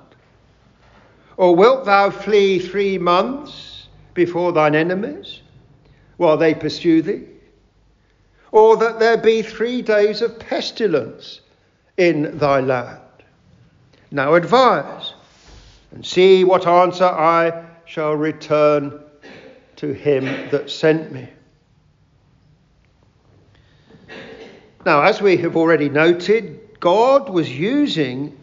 Or 1.36 1.56
wilt 1.56 1.86
thou 1.86 2.10
flee 2.10 2.58
three 2.58 2.98
months 2.98 3.88
before 4.14 4.52
thine 4.52 4.74
enemies, 4.74 5.40
while 6.18 6.36
they 6.36 6.54
pursue 6.54 7.02
thee? 7.02 7.24
Or 8.52 8.76
that 8.76 8.98
there 8.98 9.16
be 9.16 9.42
three 9.42 9.82
days 9.82 10.22
of 10.22 10.38
pestilence 10.38 11.40
in 11.96 12.38
thy 12.38 12.60
land? 12.60 13.00
Now 14.10 14.34
advise, 14.34 15.09
and 15.90 16.04
see 16.04 16.44
what 16.44 16.66
answer 16.66 17.04
I 17.04 17.64
shall 17.84 18.14
return 18.14 19.00
to 19.76 19.92
him 19.92 20.24
that 20.50 20.70
sent 20.70 21.12
me. 21.12 21.28
Now, 24.86 25.02
as 25.02 25.20
we 25.20 25.36
have 25.38 25.56
already 25.56 25.88
noted, 25.88 26.80
God 26.80 27.28
was 27.28 27.50
using 27.50 28.38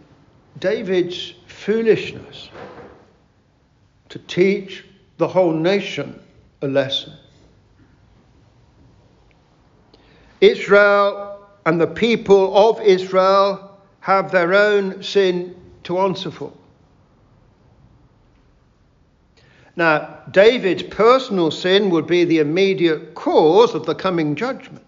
David's 0.59 1.33
foolishness 1.47 2.49
to 4.09 4.19
teach 4.19 4.85
the 5.17 5.27
whole 5.27 5.51
nation 5.51 6.19
a 6.61 6.67
lesson. 6.67 7.13
Israel 10.41 11.47
and 11.65 11.81
the 11.81 11.87
people 11.87 12.55
of 12.55 12.81
Israel 12.81 13.79
have 13.99 14.31
their 14.31 14.53
own 14.53 15.01
sin 15.01 15.55
to 15.83 15.97
answer 15.99 16.31
for. 16.31 16.53
Now, 19.77 20.23
David's 20.31 20.81
personal 20.81 21.51
sin 21.51 21.91
would 21.91 22.07
be 22.07 22.23
the 22.23 22.39
immediate 22.39 23.13
cause 23.13 23.75
of 23.75 23.85
the 23.85 23.93
coming 23.93 24.35
judgment. 24.35 24.83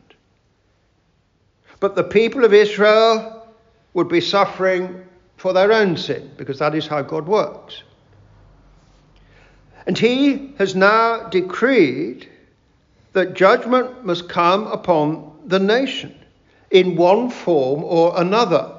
But 1.79 1.95
the 1.95 2.03
people 2.03 2.43
of 2.43 2.55
Israel 2.55 3.47
would 3.93 4.09
be 4.09 4.19
suffering 4.19 5.05
for 5.37 5.53
their 5.53 5.71
own 5.71 5.95
sin, 5.95 6.31
because 6.37 6.57
that 6.57 6.73
is 6.73 6.87
how 6.87 7.03
God 7.03 7.27
works. 7.27 7.83
And 9.85 9.95
he 9.95 10.55
has 10.57 10.75
now 10.75 11.29
decreed 11.29 12.27
that 13.13 13.35
judgment 13.35 14.03
must 14.03 14.27
come 14.27 14.65
upon 14.67 15.39
the 15.45 15.59
nation 15.59 16.17
in 16.71 16.95
one 16.95 17.29
form 17.29 17.83
or 17.83 18.19
another. 18.19 18.75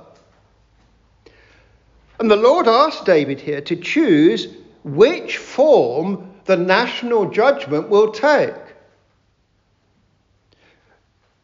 And 2.18 2.28
the 2.28 2.36
Lord 2.36 2.66
asked 2.66 3.06
David 3.06 3.40
here 3.40 3.60
to 3.62 3.76
choose 3.76 4.48
which 4.84 5.36
form 5.36 6.32
the 6.44 6.56
national 6.56 7.30
judgment 7.30 7.88
will 7.88 8.12
take. 8.12 8.54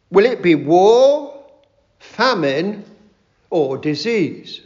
Will 0.09 0.25
it 0.25 0.41
be 0.41 0.55
war, 0.55 1.45
famine, 1.99 2.83
or 3.49 3.77
disease. 3.77 4.61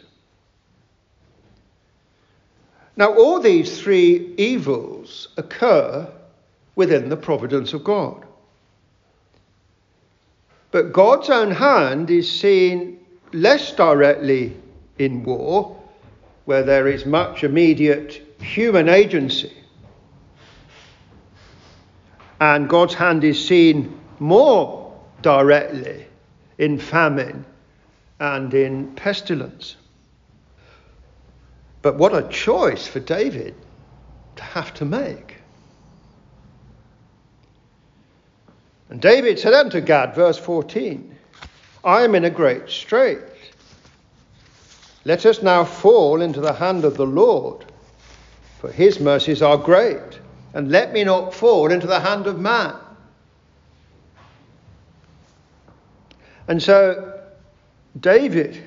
Now, 2.97 3.13
all 3.13 3.39
these 3.39 3.81
three 3.81 4.33
evils 4.37 5.29
occur 5.37 6.11
within 6.75 7.09
the 7.09 7.17
providence 7.17 7.73
of 7.73 7.83
God. 7.83 8.25
But 10.71 10.93
God's 10.93 11.29
own 11.29 11.51
hand 11.51 12.09
is 12.09 12.31
seen 12.31 12.99
less 13.33 13.73
directly 13.73 14.55
in 14.97 15.23
war, 15.23 15.77
where 16.45 16.63
there 16.63 16.87
is 16.87 17.05
much 17.05 17.43
immediate 17.43 18.30
human 18.41 18.89
agency. 18.89 19.53
And 22.39 22.67
God's 22.67 22.93
hand 22.93 23.23
is 23.23 23.47
seen 23.47 23.99
more 24.19 24.99
directly 25.21 26.05
in 26.57 26.77
famine 26.77 27.45
and 28.19 28.53
in 28.53 28.93
pestilence. 28.95 29.75
But 31.81 31.97
what 31.97 32.15
a 32.15 32.27
choice 32.29 32.87
for 32.87 32.99
David 32.99 33.55
to 34.35 34.43
have 34.43 34.73
to 34.75 34.85
make. 34.85 35.37
And 38.89 39.01
David 39.01 39.39
said 39.39 39.53
unto 39.53 39.79
Gad, 39.79 40.13
verse 40.13 40.37
14, 40.37 41.15
I 41.83 42.01
am 42.01 42.13
in 42.13 42.25
a 42.25 42.29
great 42.29 42.69
strait. 42.69 43.19
Let 45.05 45.25
us 45.25 45.41
now 45.41 45.63
fall 45.63 46.21
into 46.21 46.41
the 46.41 46.53
hand 46.53 46.85
of 46.85 46.97
the 46.97 47.05
Lord, 47.05 47.65
for 48.61 48.71
his 48.71 48.99
mercies 48.99 49.41
are 49.41 49.57
great, 49.57 50.19
and 50.53 50.69
let 50.69 50.93
me 50.93 51.03
not 51.03 51.33
fall 51.33 51.71
into 51.71 51.87
the 51.87 51.99
hand 51.99 52.27
of 52.27 52.39
man. 52.39 52.75
And 56.47 56.61
so, 56.61 57.23
David, 57.99 58.63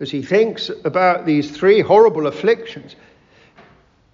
as 0.00 0.10
he 0.10 0.20
thinks 0.20 0.70
about 0.84 1.24
these 1.24 1.50
three 1.50 1.80
horrible 1.80 2.26
afflictions, 2.26 2.94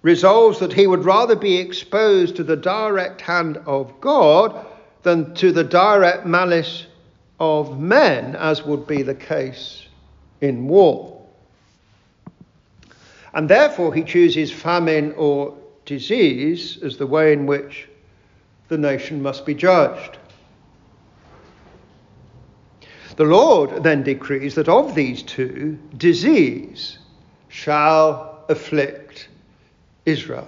resolves 0.03 0.59
that 0.59 0.71
he 0.71 0.87
would 0.87 1.03
rather 1.03 1.35
be 1.35 1.57
exposed 1.57 2.37
to 2.37 2.43
the 2.45 2.55
direct 2.55 3.19
hand 3.19 3.57
of 3.65 3.99
God 3.99 4.65
than 5.03 5.35
to 5.35 5.51
the 5.51 5.65
direct 5.65 6.25
malice 6.25 6.85
of 7.41 7.77
men, 7.77 8.37
as 8.37 8.63
would 8.63 8.87
be 8.87 9.01
the 9.01 9.15
case 9.15 9.85
in 10.39 10.69
war. 10.69 11.14
And 13.35 13.49
therefore, 13.49 13.93
he 13.93 14.03
chooses 14.03 14.49
famine 14.49 15.13
or 15.17 15.53
disease 15.83 16.81
as 16.81 16.97
the 16.97 17.05
way 17.05 17.33
in 17.33 17.45
which 17.45 17.89
the 18.69 18.77
nation 18.77 19.21
must 19.21 19.45
be 19.45 19.53
judged. 19.53 20.17
The 23.17 23.25
Lord 23.25 23.83
then 23.83 24.03
decrees 24.03 24.55
that 24.55 24.69
of 24.69 24.95
these 24.95 25.21
two, 25.21 25.77
disease 25.97 26.97
shall 27.49 28.45
afflict 28.47 29.27
Israel. 30.05 30.47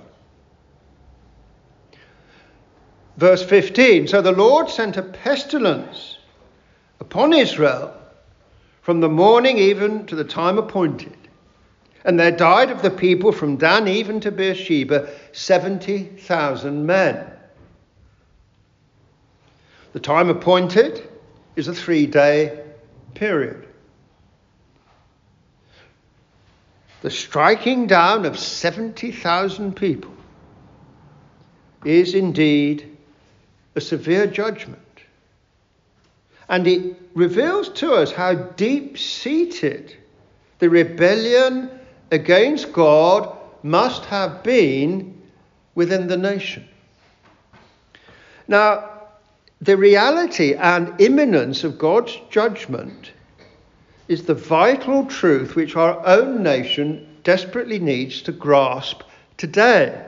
Verse 3.17 3.43
15 3.43 4.07
So 4.07 4.21
the 4.21 4.31
Lord 4.31 4.69
sent 4.69 4.95
a 4.95 5.03
pestilence 5.03 6.17
upon 7.01 7.33
Israel 7.33 7.93
from 8.81 9.01
the 9.01 9.09
morning 9.09 9.57
even 9.57 10.05
to 10.05 10.15
the 10.15 10.23
time 10.23 10.57
appointed. 10.57 11.16
And 12.03 12.19
there 12.19 12.31
died 12.31 12.69
of 12.71 12.81
the 12.81 12.89
people 12.89 13.31
from 13.31 13.57
Dan 13.57 13.87
even 13.87 14.19
to 14.21 14.31
Beersheba 14.31 15.09
70,000 15.31 16.85
men. 16.85 17.25
The 19.93 19.99
time 19.99 20.29
appointed 20.29 21.01
is 21.55 21.67
a 21.67 21.73
three 21.73 22.05
day 22.05 22.63
period. 23.15 23.67
the 27.01 27.11
striking 27.11 27.87
down 27.87 28.25
of 28.25 28.37
70,000 28.37 29.75
people 29.75 30.11
is 31.85 32.13
indeed 32.15 32.97
a 33.75 33.81
severe 33.81 34.27
judgment. 34.27 34.81
And 36.49 36.67
it 36.67 36.97
reveals 37.13 37.69
to 37.79 37.93
us 37.93 38.11
how 38.11 38.33
deep 38.33 38.97
seated 38.97 39.95
the 40.59 40.69
rebellion 40.69 41.69
against 42.11 42.73
God 42.73 43.35
must 43.63 44.05
have 44.05 44.43
been 44.43 45.21
within 45.75 46.07
the 46.07 46.17
nation. 46.17 46.67
Now, 48.47 48.91
the 49.61 49.75
reality 49.75 50.53
and 50.53 50.99
imminence 51.01 51.63
of 51.63 51.77
God's 51.77 52.17
judgment 52.29 53.11
is 54.07 54.23
the 54.23 54.33
vital 54.33 55.05
truth 55.05 55.55
which 55.55 55.75
our 55.75 56.05
own 56.05 56.43
nation 56.43 57.17
desperately 57.23 57.79
needs 57.79 58.21
to 58.21 58.31
grasp 58.31 59.01
today. 59.35 60.05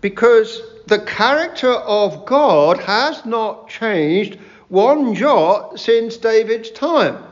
Because 0.00 0.62
the 0.86 1.00
character 1.00 1.72
of 1.72 2.24
God 2.26 2.78
has 2.78 3.26
not 3.26 3.68
changed 3.68 4.38
one 4.68 5.14
jot 5.14 5.78
since 5.78 6.16
David's 6.16 6.70
time. 6.70 7.22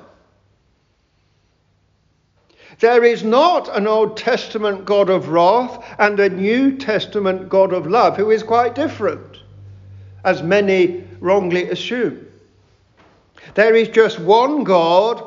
There 2.84 3.04
is 3.04 3.24
not 3.24 3.74
an 3.74 3.86
Old 3.86 4.18
Testament 4.18 4.84
God 4.84 5.08
of 5.08 5.30
wrath 5.30 5.82
and 5.98 6.20
a 6.20 6.28
New 6.28 6.76
Testament 6.76 7.48
God 7.48 7.72
of 7.72 7.86
love 7.86 8.18
who 8.18 8.30
is 8.30 8.42
quite 8.42 8.74
different, 8.74 9.38
as 10.22 10.42
many 10.42 11.02
wrongly 11.18 11.70
assume. 11.70 12.26
There 13.54 13.74
is 13.74 13.88
just 13.88 14.20
one 14.20 14.64
God 14.64 15.24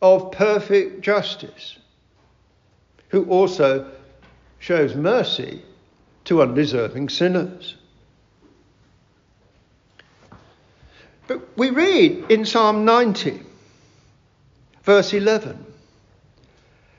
of 0.00 0.32
perfect 0.32 1.02
justice 1.02 1.78
who 3.10 3.26
also 3.26 3.92
shows 4.58 4.94
mercy 4.94 5.60
to 6.24 6.40
undeserving 6.40 7.10
sinners. 7.10 7.74
But 11.26 11.54
we 11.58 11.68
read 11.68 12.30
in 12.30 12.46
Psalm 12.46 12.86
90, 12.86 13.42
verse 14.84 15.12
11 15.12 15.66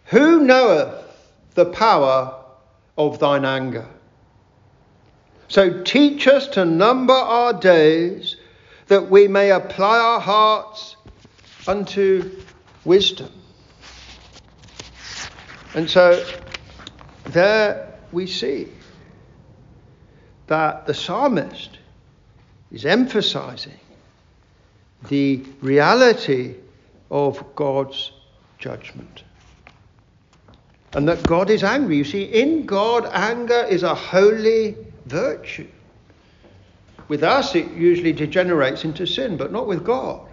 Who 0.06 0.42
knoweth 0.44 1.04
the 1.56 1.66
power 1.66 2.36
of 2.98 3.20
thine 3.20 3.46
anger? 3.46 3.88
So 5.48 5.84
teach 5.84 6.28
us 6.28 6.48
to 6.50 6.66
number 6.66 7.14
our 7.14 7.54
days 7.54 8.38
that 8.88 9.10
we 9.10 9.28
may 9.28 9.52
apply 9.52 10.00
our 10.00 10.20
hearts 10.20 10.98
unto 11.68 12.32
wisdom. 12.86 13.32
And 15.76 15.90
so 15.90 16.24
there 17.26 17.94
we 18.12 18.28
see 18.28 18.68
that 20.48 20.86
the 20.86 20.94
psalmist 20.94 21.78
is 22.72 22.86
emphasizing 22.86 23.80
the 25.10 25.44
reality 25.62 26.56
of 27.10 27.56
God's 27.56 28.12
judgment. 28.58 29.24
And 30.96 31.08
that 31.08 31.24
God 31.24 31.50
is 31.50 31.64
angry. 31.64 31.98
You 31.98 32.04
see, 32.04 32.24
in 32.24 32.66
God, 32.66 33.10
anger 33.12 33.66
is 33.70 33.84
a 33.84 33.96
holy 33.96 34.78
virtue. 35.06 35.68
With 37.08 37.24
us, 37.24 37.56
it 37.56 37.72
usually 37.72 38.14
degenerates 38.14 38.86
into 38.86 39.06
sin, 39.06 39.38
but 39.38 39.52
not 39.52 39.68
with 39.68 39.84
God. 39.84 40.28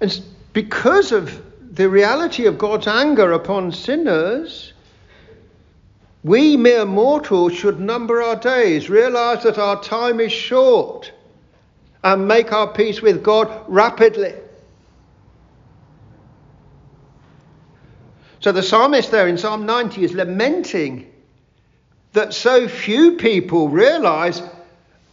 And 0.00 0.20
because 0.52 1.12
of 1.12 1.42
the 1.74 1.88
reality 1.88 2.46
of 2.46 2.58
God's 2.58 2.86
anger 2.86 3.32
upon 3.32 3.72
sinners, 3.72 4.72
we 6.22 6.56
mere 6.56 6.84
mortals 6.84 7.54
should 7.54 7.80
number 7.80 8.22
our 8.22 8.36
days, 8.36 8.90
realize 8.90 9.42
that 9.42 9.58
our 9.58 9.82
time 9.82 10.20
is 10.20 10.32
short, 10.32 11.12
and 12.04 12.28
make 12.28 12.52
our 12.52 12.72
peace 12.72 13.00
with 13.00 13.22
God 13.22 13.64
rapidly. 13.66 14.34
So 18.40 18.52
the 18.52 18.62
psalmist 18.62 19.10
there 19.10 19.28
in 19.28 19.38
Psalm 19.38 19.66
90 19.66 20.04
is 20.04 20.14
lamenting 20.14 21.10
that 22.12 22.32
so 22.32 22.68
few 22.68 23.16
people 23.16 23.68
realize 23.68 24.42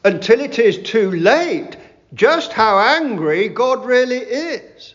until 0.03 0.39
it 0.39 0.59
is 0.59 0.77
too 0.77 1.11
late 1.11 1.75
just 2.13 2.53
how 2.53 2.77
angry 2.79 3.49
God 3.49 3.85
really 3.85 4.17
is. 4.17 4.93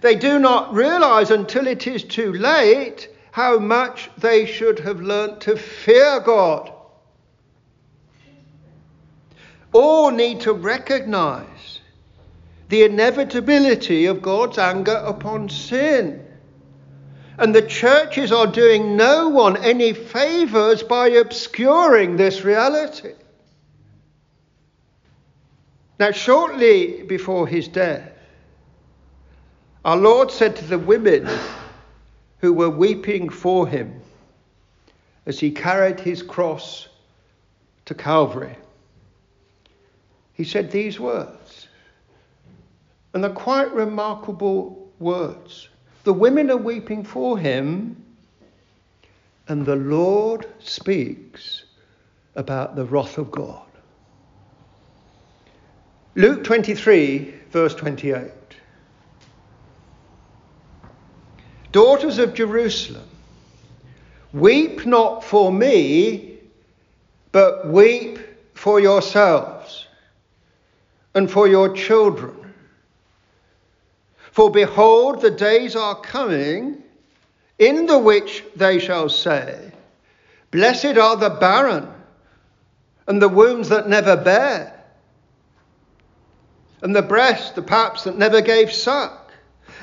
They 0.00 0.14
do 0.14 0.38
not 0.38 0.74
realize 0.74 1.30
until 1.30 1.66
it 1.66 1.86
is 1.86 2.04
too 2.04 2.32
late 2.34 3.08
how 3.32 3.58
much 3.58 4.10
they 4.18 4.44
should 4.44 4.78
have 4.80 5.00
learnt 5.00 5.40
to 5.42 5.56
fear 5.56 6.20
God. 6.20 6.70
All 9.72 10.10
need 10.10 10.42
to 10.42 10.52
recognize 10.52 11.75
the 12.68 12.84
inevitability 12.84 14.06
of 14.06 14.22
God's 14.22 14.58
anger 14.58 15.02
upon 15.04 15.48
sin. 15.48 16.26
And 17.38 17.54
the 17.54 17.62
churches 17.62 18.32
are 18.32 18.46
doing 18.46 18.96
no 18.96 19.28
one 19.28 19.56
any 19.58 19.92
favors 19.92 20.82
by 20.82 21.08
obscuring 21.08 22.16
this 22.16 22.44
reality. 22.44 23.12
Now, 25.98 26.10
shortly 26.10 27.02
before 27.02 27.46
his 27.46 27.68
death, 27.68 28.10
our 29.84 29.96
Lord 29.96 30.30
said 30.30 30.56
to 30.56 30.64
the 30.64 30.78
women 30.78 31.28
who 32.38 32.52
were 32.52 32.70
weeping 32.70 33.28
for 33.28 33.66
him 33.66 34.00
as 35.26 35.40
he 35.40 35.50
carried 35.50 36.00
his 36.00 36.22
cross 36.22 36.88
to 37.84 37.94
Calvary, 37.94 38.56
he 40.32 40.44
said 40.44 40.70
these 40.70 40.98
words. 40.98 41.68
And 43.16 43.24
they're 43.24 43.30
quite 43.30 43.72
remarkable 43.72 44.92
words. 44.98 45.70
The 46.04 46.12
women 46.12 46.50
are 46.50 46.56
weeping 46.58 47.02
for 47.02 47.38
him, 47.38 48.04
and 49.48 49.64
the 49.64 49.74
Lord 49.74 50.46
speaks 50.58 51.64
about 52.34 52.76
the 52.76 52.84
wrath 52.84 53.16
of 53.16 53.30
God. 53.30 53.66
Luke 56.14 56.44
23, 56.44 57.34
verse 57.48 57.74
28. 57.74 58.32
Daughters 61.72 62.18
of 62.18 62.34
Jerusalem, 62.34 63.08
weep 64.34 64.84
not 64.84 65.24
for 65.24 65.50
me, 65.50 66.40
but 67.32 67.66
weep 67.66 68.18
for 68.52 68.78
yourselves 68.78 69.86
and 71.14 71.30
for 71.30 71.48
your 71.48 71.72
children. 71.72 72.45
For 74.36 74.50
behold, 74.50 75.22
the 75.22 75.30
days 75.30 75.74
are 75.74 75.98
coming 75.98 76.82
in 77.58 77.86
the 77.86 77.98
which 77.98 78.44
they 78.54 78.78
shall 78.78 79.08
say, 79.08 79.72
Blessed 80.50 80.98
are 80.98 81.16
the 81.16 81.30
barren 81.30 81.88
and 83.06 83.22
the 83.22 83.30
wombs 83.30 83.70
that 83.70 83.88
never 83.88 84.14
bear 84.14 84.84
and 86.82 86.94
the 86.94 87.00
breast, 87.00 87.54
the 87.54 87.62
paps 87.62 88.04
that 88.04 88.18
never 88.18 88.42
gave 88.42 88.70
suck. 88.70 89.32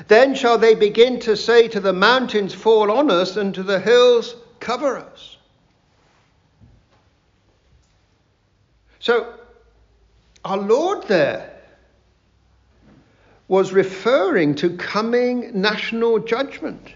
Then 0.06 0.36
shall 0.36 0.56
they 0.56 0.76
begin 0.76 1.18
to 1.22 1.36
say 1.36 1.66
to 1.66 1.80
the 1.80 1.92
mountains, 1.92 2.54
Fall 2.54 2.92
on 2.92 3.10
us, 3.10 3.36
and 3.36 3.52
to 3.56 3.64
the 3.64 3.80
hills, 3.80 4.36
Cover 4.60 4.98
us. 4.98 5.36
So, 9.00 9.34
our 10.44 10.58
Lord 10.58 11.08
there 11.08 11.53
was 13.48 13.72
referring 13.72 14.54
to 14.56 14.76
coming 14.76 15.60
national 15.60 16.18
judgment 16.20 16.94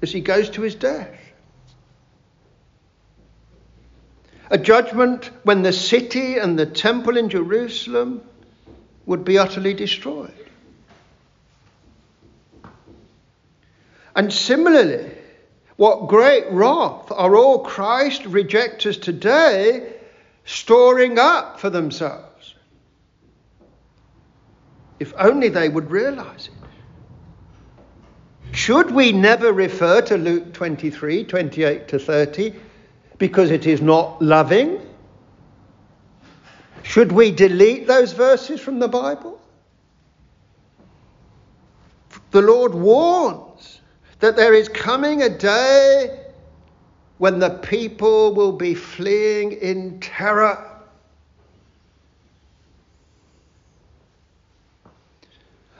as 0.00 0.12
he 0.12 0.20
goes 0.20 0.48
to 0.50 0.62
his 0.62 0.74
death. 0.74 1.14
A 4.50 4.56
judgment 4.56 5.30
when 5.42 5.62
the 5.62 5.72
city 5.72 6.38
and 6.38 6.58
the 6.58 6.64
temple 6.64 7.18
in 7.18 7.28
Jerusalem 7.28 8.22
would 9.04 9.24
be 9.24 9.36
utterly 9.36 9.74
destroyed. 9.74 10.32
And 14.16 14.32
similarly, 14.32 15.10
what 15.76 16.08
great 16.08 16.50
wrath 16.50 17.12
are 17.12 17.36
all 17.36 17.60
Christ 17.60 18.24
rejectors 18.26 18.98
today 18.98 19.94
storing 20.44 21.18
up 21.18 21.60
for 21.60 21.70
themselves? 21.70 22.27
If 24.98 25.12
only 25.18 25.48
they 25.48 25.68
would 25.68 25.90
realize 25.90 26.48
it. 26.48 26.54
Should 28.52 28.90
we 28.90 29.12
never 29.12 29.52
refer 29.52 30.00
to 30.02 30.16
Luke 30.16 30.52
23 30.52 31.24
28 31.24 31.88
to 31.88 31.98
30 31.98 32.54
because 33.18 33.50
it 33.50 33.66
is 33.66 33.80
not 33.80 34.20
loving? 34.20 34.80
Should 36.82 37.12
we 37.12 37.30
delete 37.30 37.86
those 37.86 38.12
verses 38.12 38.60
from 38.60 38.78
the 38.78 38.88
Bible? 38.88 39.40
The 42.30 42.42
Lord 42.42 42.74
warns 42.74 43.80
that 44.20 44.36
there 44.36 44.54
is 44.54 44.68
coming 44.68 45.22
a 45.22 45.28
day 45.28 46.26
when 47.18 47.38
the 47.38 47.50
people 47.50 48.34
will 48.34 48.52
be 48.52 48.74
fleeing 48.74 49.52
in 49.52 50.00
terror. 50.00 50.67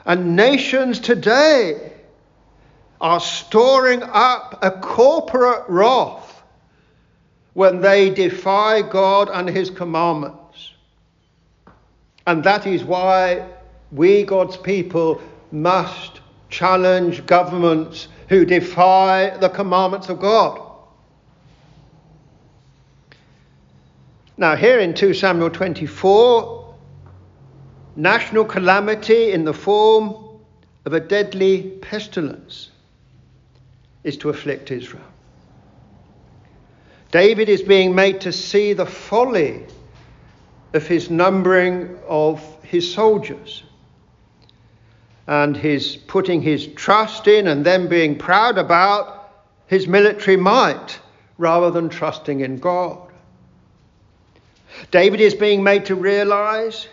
And 0.09 0.35
nations 0.35 0.99
today 0.99 1.93
are 2.99 3.19
storing 3.19 4.01
up 4.01 4.57
a 4.63 4.71
corporate 4.71 5.65
wrath 5.69 6.41
when 7.53 7.79
they 7.81 8.09
defy 8.09 8.81
God 8.81 9.29
and 9.31 9.47
His 9.47 9.69
commandments. 9.69 10.73
And 12.25 12.43
that 12.43 12.65
is 12.65 12.83
why 12.83 13.47
we, 13.91 14.23
God's 14.23 14.57
people, 14.57 15.21
must 15.51 16.21
challenge 16.49 17.27
governments 17.27 18.07
who 18.29 18.45
defy 18.45 19.37
the 19.37 19.49
commandments 19.49 20.09
of 20.09 20.19
God. 20.19 20.59
Now, 24.37 24.55
here 24.55 24.79
in 24.79 24.95
2 24.95 25.13
Samuel 25.13 25.51
24, 25.51 26.58
national 27.99 28.45
calamity 28.45 29.31
in 29.31 29.43
the 29.43 29.53
form 29.53 30.15
of 30.85 30.93
a 30.93 30.99
deadly 30.99 31.63
pestilence 31.81 32.71
is 34.03 34.15
to 34.17 34.29
afflict 34.29 34.71
Israel. 34.71 35.03
David 37.11 37.49
is 37.49 37.61
being 37.61 37.93
made 37.93 38.21
to 38.21 38.31
see 38.31 38.71
the 38.73 38.85
folly 38.85 39.65
of 40.73 40.87
his 40.87 41.09
numbering 41.09 41.97
of 42.07 42.41
his 42.63 42.93
soldiers 42.93 43.63
and 45.27 45.57
his 45.57 45.97
putting 45.97 46.41
his 46.41 46.67
trust 46.67 47.27
in 47.27 47.47
and 47.47 47.65
then 47.65 47.89
being 47.89 48.17
proud 48.17 48.57
about 48.57 49.31
his 49.67 49.87
military 49.87 50.37
might 50.37 50.99
rather 51.37 51.69
than 51.69 51.89
trusting 51.89 52.39
in 52.39 52.59
God. 52.59 53.11
David 54.91 55.19
is 55.19 55.33
being 55.33 55.63
made 55.63 55.85
to 55.85 55.95
realize 55.95 56.87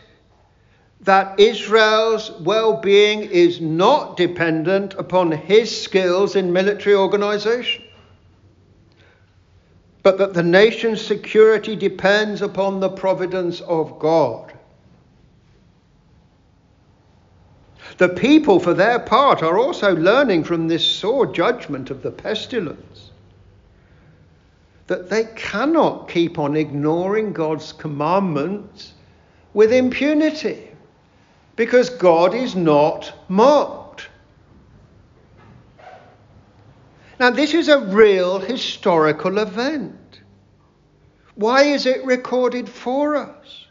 that 1.07 1.39
Israel's 1.39 2.33
well 2.41 2.81
being 2.81 3.23
is 3.23 3.61
not 3.61 4.17
dependent 4.17 4.93
upon 4.95 5.31
his 5.31 5.71
skills 5.83 6.35
in 6.35 6.53
military 6.53 6.97
organization, 6.97 7.85
but 10.03 10.19
that 10.19 10.35
the 10.35 10.43
nation's 10.43 11.01
security 11.01 11.77
depends 11.77 12.43
upon 12.43 12.81
the 12.81 12.89
providence 12.89 13.61
of 13.61 14.01
God. 14.01 14.53
The 17.99 18.09
people, 18.09 18.59
for 18.59 18.75
their 18.75 18.99
part, 18.99 19.45
are 19.45 19.59
also 19.59 19.95
learning 19.95 20.43
from 20.43 20.67
this 20.67 20.85
sore 20.85 21.27
judgment 21.33 21.89
of 21.91 22.03
the 22.03 22.11
pestilence 22.11 23.13
that 24.89 25.09
they 25.09 25.27
cannot 25.37 26.09
keep 26.09 26.37
on 26.37 26.57
ignoring 26.57 27.33
God's 27.33 27.73
commandments 27.73 28.93
with 29.55 29.73
impunity 29.73 30.73
because 31.57 31.91
God 31.91 32.35
is 32.35 32.55
not 32.55 33.13
mocked. 33.29 34.09
Now, 37.19 37.31
this 37.31 37.55
is 37.55 37.69
a 37.69 37.81
real 37.81 38.39
historical 38.39 39.39
event. 39.39 40.21
Why 41.35 41.63
is 41.65 41.87
it 41.87 42.05
recorded 42.05 42.69
for 42.69 43.17
us? 43.17 43.67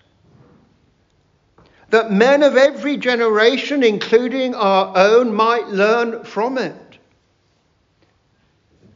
That 1.91 2.11
men 2.11 2.41
of 2.41 2.57
every 2.57 2.97
generation, 2.97 3.83
including 3.83 4.55
our 4.55 4.91
own, 4.97 5.33
might 5.33 5.67
learn 5.67 6.23
from 6.23 6.57
it. 6.57 6.75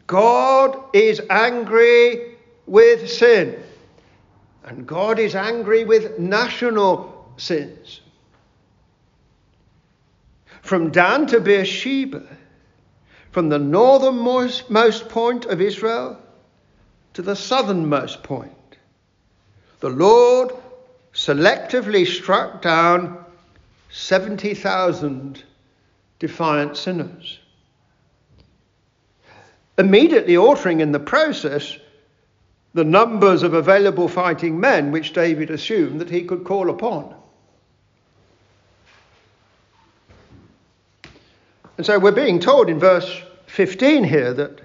God 0.08 0.84
is 0.94 1.22
angry 1.30 2.38
with 2.66 3.08
sin, 3.08 3.62
and 4.64 4.88
God 4.88 5.20
is 5.20 5.36
angry 5.36 5.84
with 5.84 6.18
national 6.18 7.32
sins. 7.38 8.02
From 10.70 10.92
Dan 10.92 11.26
to 11.26 11.40
Beersheba, 11.40 12.22
from 13.32 13.50
the 13.50 13.58
northernmost 13.58 15.10
point 15.10 15.46
of 15.46 15.62
Israel 15.62 16.22
to 17.16 17.24
the 17.24 17.36
southernmost 17.36 18.22
point, 18.22 18.78
the 19.80 19.90
Lord 19.90 20.52
selectively 21.12 22.06
struck 22.06 22.62
down 22.62 23.18
70,000 23.90 25.44
defiant 26.20 26.78
sinners 26.78 27.40
immediately 29.80 30.38
altering 30.38 30.82
in 30.82 30.92
the 30.92 31.00
process 31.00 31.80
the 32.76 32.84
numbers 32.84 33.42
of 33.42 33.56
available 33.56 34.08
fighting 34.08 34.60
men 34.60 34.92
which 34.92 35.14
David 35.14 35.50
assumed 35.50 36.00
that 36.00 36.12
he 36.12 36.26
could 36.26 36.44
call 36.44 36.70
upon. 36.70 37.19
And 41.80 41.86
so 41.86 41.98
we're 41.98 42.12
being 42.12 42.42
told 42.42 42.70
in 42.70 42.78
verse 42.78 43.22
15 43.48 44.04
here 44.04 44.34
that 44.34 44.60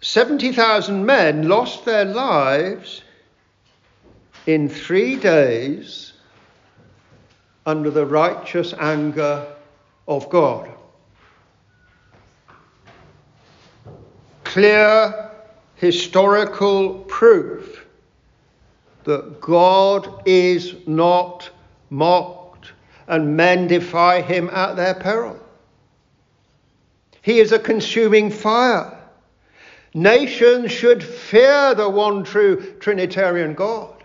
70,000 0.00 1.06
men 1.06 1.48
lost 1.48 1.84
their 1.84 2.04
lives 2.04 3.02
in 4.44 4.68
three 4.68 5.14
days 5.14 6.12
under 7.66 7.88
the 7.88 8.04
righteous 8.04 8.74
anger 8.80 9.46
of 10.08 10.28
God. 10.28 10.68
clear 14.42 15.30
historical 15.76 16.98
proof 17.04 17.86
that 19.04 19.40
God 19.40 20.22
is 20.26 20.74
not 20.88 21.48
mocked 21.90 22.72
and 23.06 23.36
men 23.36 23.68
defy 23.68 24.20
him 24.20 24.50
at 24.50 24.74
their 24.74 24.94
peril. 24.94 25.41
He 27.22 27.38
is 27.38 27.52
a 27.52 27.58
consuming 27.58 28.30
fire. 28.30 28.98
Nations 29.94 30.72
should 30.72 31.02
fear 31.02 31.74
the 31.74 31.88
one 31.88 32.24
true 32.24 32.74
Trinitarian 32.80 33.54
God. 33.54 34.02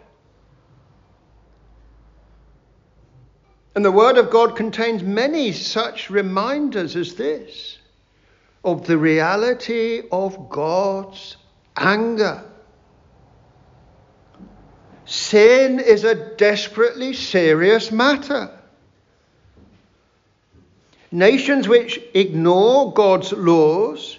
And 3.76 3.86
the 3.86 3.92
Word 3.92 4.18
of 4.18 4.30
God 4.30 4.56
contains 4.56 5.04
many 5.04 5.52
such 5.52 6.10
reminders 6.10 6.96
as 6.96 7.16
this 7.16 7.78
of 8.64 8.86
the 8.86 8.98
reality 8.98 10.04
of 10.12 10.50
God's 10.50 11.38
anger. 11.76 12.44
Sin 15.06 15.80
is 15.80 16.04
a 16.04 16.16
desperately 16.36 17.14
serious 17.14 17.92
matter. 17.92 18.57
Nations 21.12 21.68
which 21.68 22.00
ignore 22.14 22.94
God's 22.94 23.32
laws 23.32 24.18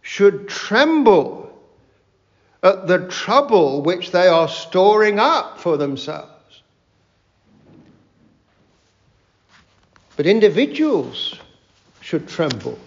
should 0.00 0.48
tremble 0.48 1.50
at 2.62 2.86
the 2.86 3.06
trouble 3.08 3.82
which 3.82 4.10
they 4.12 4.26
are 4.26 4.48
storing 4.48 5.18
up 5.18 5.60
for 5.60 5.76
themselves. 5.76 6.62
But 10.16 10.26
individuals 10.26 11.38
should 12.00 12.28
tremble 12.28 12.78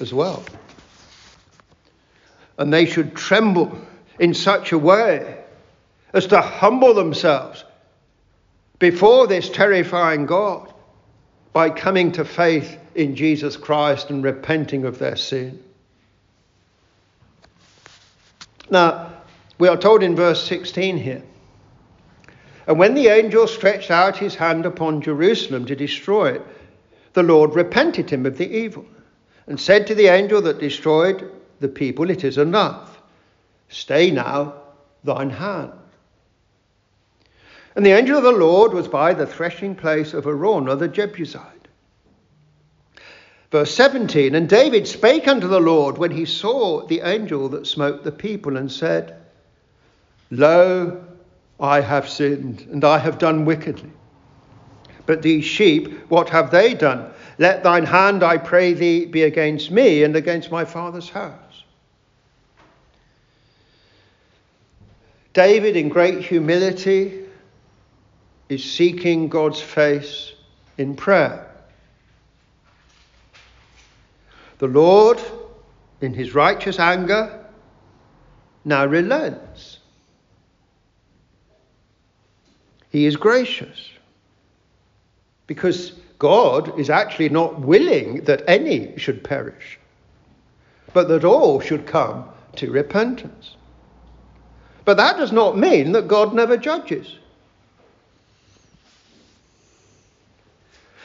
as 0.00 0.12
well. 0.12 0.44
And 2.58 2.72
they 2.72 2.86
should 2.86 3.14
tremble 3.14 3.78
in 4.18 4.34
such 4.34 4.72
a 4.72 4.78
way 4.78 5.42
as 6.12 6.26
to 6.28 6.40
humble 6.40 6.94
themselves 6.94 7.64
before 8.78 9.26
this 9.26 9.48
terrifying 9.48 10.26
God 10.26 10.72
by 11.58 11.68
coming 11.68 12.12
to 12.12 12.24
faith 12.24 12.78
in 12.94 13.16
Jesus 13.16 13.56
Christ 13.56 14.10
and 14.10 14.22
repenting 14.22 14.84
of 14.84 15.00
their 15.00 15.16
sin. 15.16 15.60
Now, 18.70 19.12
we 19.58 19.66
are 19.66 19.76
told 19.76 20.04
in 20.04 20.14
verse 20.14 20.40
16 20.46 20.98
here, 20.98 21.24
and 22.68 22.78
when 22.78 22.94
the 22.94 23.08
angel 23.08 23.48
stretched 23.48 23.90
out 23.90 24.16
his 24.16 24.36
hand 24.36 24.66
upon 24.66 25.02
Jerusalem 25.02 25.66
to 25.66 25.74
destroy 25.74 26.34
it, 26.34 26.42
the 27.14 27.24
Lord 27.24 27.56
repented 27.56 28.08
him 28.08 28.24
of 28.24 28.38
the 28.38 28.48
evil 28.48 28.86
and 29.48 29.58
said 29.58 29.88
to 29.88 29.96
the 29.96 30.06
angel 30.06 30.40
that 30.42 30.60
destroyed 30.60 31.28
the 31.58 31.66
people, 31.66 32.08
It 32.08 32.22
is 32.22 32.38
enough. 32.38 33.02
Stay 33.68 34.12
now 34.12 34.54
thine 35.02 35.30
hand. 35.30 35.72
And 37.78 37.86
the 37.86 37.92
angel 37.92 38.18
of 38.18 38.24
the 38.24 38.32
Lord 38.32 38.72
was 38.72 38.88
by 38.88 39.14
the 39.14 39.24
threshing 39.24 39.76
place 39.76 40.12
of 40.12 40.24
Araunah 40.26 40.74
the 40.74 40.88
Jebusite. 40.88 41.68
Verse 43.52 43.72
17 43.72 44.34
And 44.34 44.48
David 44.48 44.88
spake 44.88 45.28
unto 45.28 45.46
the 45.46 45.60
Lord 45.60 45.96
when 45.96 46.10
he 46.10 46.24
saw 46.24 46.84
the 46.84 47.02
angel 47.02 47.48
that 47.50 47.68
smote 47.68 48.02
the 48.02 48.10
people, 48.10 48.56
and 48.56 48.68
said, 48.68 49.16
Lo, 50.32 51.04
I 51.60 51.80
have 51.80 52.08
sinned, 52.08 52.66
and 52.72 52.84
I 52.84 52.98
have 52.98 53.16
done 53.16 53.44
wickedly. 53.44 53.92
But 55.06 55.22
these 55.22 55.44
sheep, 55.44 56.10
what 56.10 56.28
have 56.30 56.50
they 56.50 56.74
done? 56.74 57.12
Let 57.38 57.62
thine 57.62 57.84
hand, 57.84 58.24
I 58.24 58.38
pray 58.38 58.72
thee, 58.72 59.06
be 59.06 59.22
against 59.22 59.70
me 59.70 60.02
and 60.02 60.16
against 60.16 60.50
my 60.50 60.64
father's 60.64 61.10
house. 61.10 61.62
David, 65.32 65.76
in 65.76 65.88
great 65.88 66.24
humility, 66.24 67.26
is 68.48 68.64
seeking 68.64 69.28
God's 69.28 69.60
face 69.60 70.32
in 70.78 70.94
prayer. 70.96 71.44
The 74.58 74.66
Lord, 74.66 75.20
in 76.00 76.14
his 76.14 76.34
righteous 76.34 76.78
anger, 76.78 77.44
now 78.64 78.86
relents. 78.86 79.78
He 82.90 83.06
is 83.06 83.16
gracious 83.16 83.90
because 85.46 85.92
God 86.18 86.78
is 86.78 86.90
actually 86.90 87.28
not 87.28 87.60
willing 87.60 88.24
that 88.24 88.42
any 88.48 88.96
should 88.98 89.22
perish, 89.22 89.78
but 90.92 91.08
that 91.08 91.24
all 91.24 91.60
should 91.60 91.86
come 91.86 92.24
to 92.56 92.70
repentance. 92.70 93.56
But 94.84 94.96
that 94.96 95.16
does 95.16 95.32
not 95.32 95.58
mean 95.58 95.92
that 95.92 96.08
God 96.08 96.34
never 96.34 96.56
judges. 96.56 97.14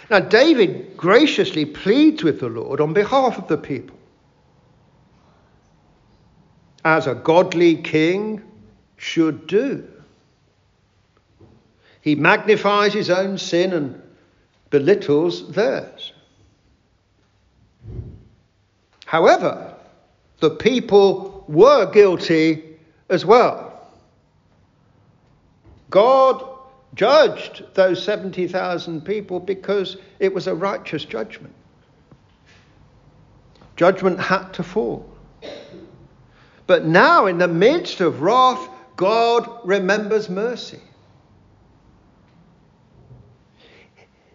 Now, 0.10 0.20
David 0.20 0.98
graciously 0.98 1.66
pleads 1.66 2.24
with 2.24 2.40
the 2.40 2.50
Lord 2.50 2.82
on 2.82 2.94
behalf 2.94 3.38
of 3.38 3.48
the 3.48 3.58
people. 3.58 3.98
As 6.84 7.08
a 7.08 7.16
godly 7.16 7.78
king 7.78 8.42
should 8.98 9.48
do. 9.48 9.88
He 12.02 12.16
magnifies 12.16 12.94
his 12.94 13.10
own 13.10 13.38
sin 13.38 13.72
and 13.72 14.02
belittles 14.70 15.52
theirs. 15.54 16.12
However, 19.06 19.76
the 20.40 20.50
people 20.50 21.46
were 21.48 21.90
guilty 21.92 22.78
as 23.10 23.26
well. 23.26 23.70
God 25.90 26.53
judged 26.96 27.64
those 27.74 28.04
70,000 28.04 29.02
people 29.02 29.40
because 29.40 29.98
it 30.20 30.34
was 30.34 30.48
a 30.48 30.56
righteous 30.56 31.06
judgment. 31.06 31.54
Judgment 33.76 34.20
had 34.20 34.54
to 34.54 34.64
fall. 34.64 35.10
But 36.68 36.86
now, 36.86 37.26
in 37.26 37.40
the 37.40 37.48
midst 37.48 38.00
of 38.00 38.22
wrath, 38.22 38.70
God 38.96 39.50
remembers 39.64 40.30
mercy. 40.30 40.80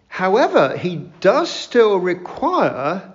However, 0.07 0.75
he 0.77 0.97
does 1.21 1.49
still 1.49 1.97
require 1.97 3.13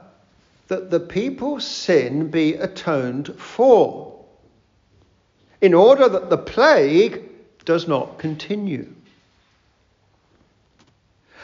that 0.69 0.91
the 0.91 1.01
people's 1.01 1.67
sin 1.67 2.31
be 2.31 2.55
atoned 2.55 3.39
for, 3.39 4.25
in 5.61 5.75
order 5.75 6.09
that 6.09 6.31
the 6.31 6.39
plague 6.39 7.23
does 7.65 7.87
not 7.87 8.19
continue. 8.19 8.91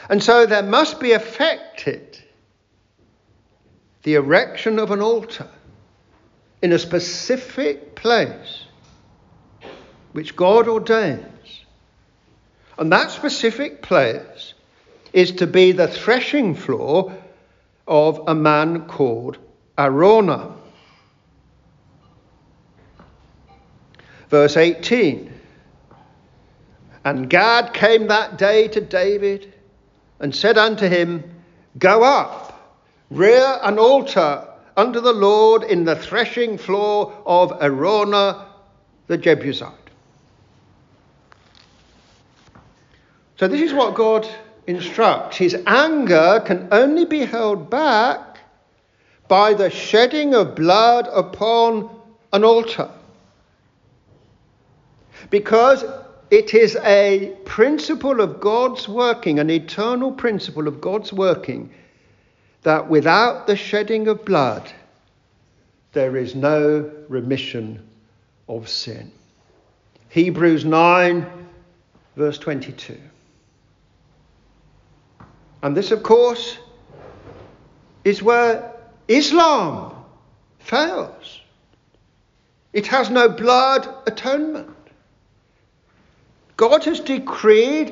And 0.09 0.21
so 0.21 0.45
there 0.45 0.63
must 0.63 0.99
be 0.99 1.11
effected 1.11 2.19
the 4.03 4.15
erection 4.15 4.79
of 4.79 4.91
an 4.91 5.01
altar 5.01 5.47
in 6.61 6.73
a 6.73 6.79
specific 6.79 7.95
place 7.95 8.65
which 10.13 10.35
God 10.35 10.67
ordains. 10.67 11.65
And 12.77 12.91
that 12.91 13.11
specific 13.11 13.81
place 13.81 14.53
is 15.13 15.33
to 15.33 15.47
be 15.47 15.71
the 15.71 15.87
threshing 15.87 16.55
floor 16.55 17.15
of 17.87 18.21
a 18.27 18.35
man 18.35 18.87
called 18.87 19.37
Araunah. 19.77 20.55
Verse 24.29 24.57
18 24.57 25.31
And 27.03 27.29
Gad 27.29 27.73
came 27.73 28.07
that 28.07 28.37
day 28.37 28.67
to 28.69 28.81
David 28.81 29.53
and 30.21 30.33
said 30.33 30.57
unto 30.57 30.87
him, 30.87 31.23
Go 31.77 32.03
up, 32.03 32.79
rear 33.09 33.59
an 33.63 33.77
altar 33.77 34.47
unto 34.77 35.01
the 35.01 35.11
Lord 35.11 35.63
in 35.63 35.83
the 35.83 35.95
threshing 35.95 36.57
floor 36.57 37.21
of 37.25 37.51
Araunah 37.59 38.45
the 39.07 39.17
Jebusite. 39.17 39.73
So, 43.37 43.47
this 43.47 43.61
is 43.61 43.73
what 43.73 43.95
God 43.95 44.29
instructs. 44.67 45.37
His 45.37 45.57
anger 45.65 46.41
can 46.45 46.67
only 46.71 47.05
be 47.05 47.25
held 47.25 47.71
back 47.71 48.37
by 49.27 49.55
the 49.55 49.71
shedding 49.71 50.35
of 50.35 50.55
blood 50.55 51.07
upon 51.11 51.89
an 52.31 52.43
altar. 52.43 52.91
Because 55.31 55.83
it 56.31 56.53
is 56.53 56.77
a 56.77 57.35
principle 57.43 58.21
of 58.21 58.39
God's 58.39 58.87
working, 58.87 59.37
an 59.39 59.49
eternal 59.49 60.13
principle 60.13 60.67
of 60.69 60.79
God's 60.79 61.11
working, 61.11 61.69
that 62.63 62.89
without 62.89 63.47
the 63.47 63.57
shedding 63.57 64.07
of 64.07 64.23
blood, 64.23 64.71
there 65.91 66.15
is 66.15 66.33
no 66.33 66.89
remission 67.09 67.85
of 68.47 68.69
sin. 68.69 69.11
Hebrews 70.07 70.63
9, 70.63 71.25
verse 72.15 72.37
22. 72.37 72.97
And 75.63 75.75
this, 75.75 75.91
of 75.91 76.01
course, 76.01 76.57
is 78.05 78.23
where 78.23 78.71
Islam 79.09 79.93
fails. 80.59 81.41
It 82.71 82.87
has 82.87 83.09
no 83.09 83.27
blood 83.27 83.93
atonement. 84.07 84.69
God 86.61 86.83
has 86.83 86.99
decreed 86.99 87.91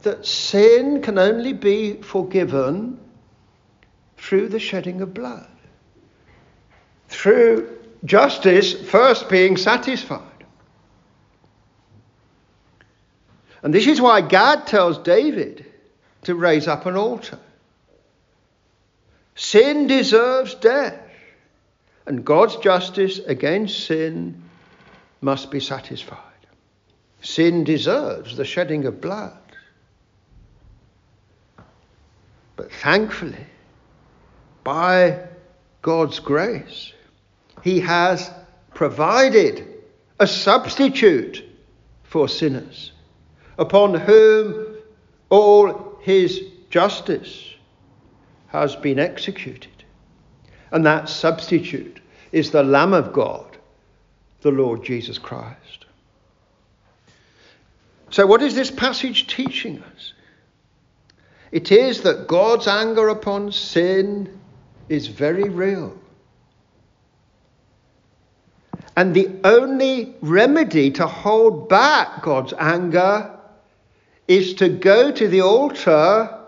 that 0.00 0.24
sin 0.24 1.02
can 1.02 1.18
only 1.18 1.52
be 1.52 2.00
forgiven 2.00 2.98
through 4.16 4.48
the 4.48 4.58
shedding 4.58 5.02
of 5.02 5.12
blood, 5.12 5.46
through 7.08 7.68
justice 8.06 8.72
first 8.72 9.28
being 9.28 9.58
satisfied. 9.58 10.22
And 13.62 13.74
this 13.74 13.86
is 13.86 14.00
why 14.00 14.22
God 14.22 14.66
tells 14.66 14.96
David 14.96 15.66
to 16.22 16.34
raise 16.34 16.66
up 16.66 16.86
an 16.86 16.96
altar. 16.96 17.40
Sin 19.34 19.86
deserves 19.86 20.54
death, 20.54 20.98
and 22.06 22.24
God's 22.24 22.56
justice 22.56 23.18
against 23.18 23.84
sin 23.84 24.42
must 25.20 25.50
be 25.50 25.60
satisfied. 25.60 26.31
Sin 27.22 27.64
deserves 27.64 28.36
the 28.36 28.44
shedding 28.44 28.84
of 28.84 29.00
blood. 29.00 29.38
But 32.56 32.70
thankfully, 32.72 33.46
by 34.64 35.20
God's 35.80 36.18
grace, 36.18 36.92
He 37.62 37.80
has 37.80 38.30
provided 38.74 39.66
a 40.18 40.26
substitute 40.26 41.44
for 42.02 42.28
sinners, 42.28 42.92
upon 43.56 43.94
whom 43.94 44.76
all 45.30 45.98
His 46.02 46.42
justice 46.70 47.54
has 48.48 48.76
been 48.76 48.98
executed. 48.98 49.70
And 50.72 50.84
that 50.86 51.08
substitute 51.08 52.00
is 52.32 52.50
the 52.50 52.62
Lamb 52.62 52.92
of 52.94 53.12
God, 53.12 53.58
the 54.40 54.50
Lord 54.50 54.84
Jesus 54.84 55.18
Christ. 55.18 55.81
So, 58.12 58.26
what 58.26 58.42
is 58.42 58.54
this 58.54 58.70
passage 58.70 59.26
teaching 59.26 59.82
us? 59.82 60.12
It 61.50 61.72
is 61.72 62.02
that 62.02 62.28
God's 62.28 62.68
anger 62.68 63.08
upon 63.08 63.52
sin 63.52 64.38
is 64.90 65.06
very 65.06 65.48
real. 65.48 65.98
And 68.94 69.14
the 69.14 69.30
only 69.44 70.14
remedy 70.20 70.90
to 70.92 71.06
hold 71.06 71.70
back 71.70 72.22
God's 72.22 72.52
anger 72.58 73.38
is 74.28 74.54
to 74.54 74.68
go 74.68 75.10
to 75.10 75.26
the 75.26 75.40
altar 75.40 76.38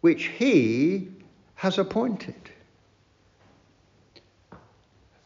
which 0.00 0.24
He 0.24 1.08
has 1.54 1.78
appointed. 1.78 2.34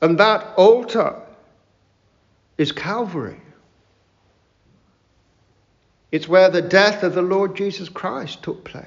And 0.03 0.19
that 0.19 0.53
altar 0.59 1.17
is 2.59 2.73
Calvary. 2.73 3.41
It's 6.13 6.29
where 6.29 6.51
the 6.51 6.63
death 6.63 7.03
of 7.03 7.15
the 7.15 7.23
Lord 7.23 7.57
Jesus 7.57 7.89
Christ 7.89 8.43
took 8.43 8.65
place. 8.65 8.87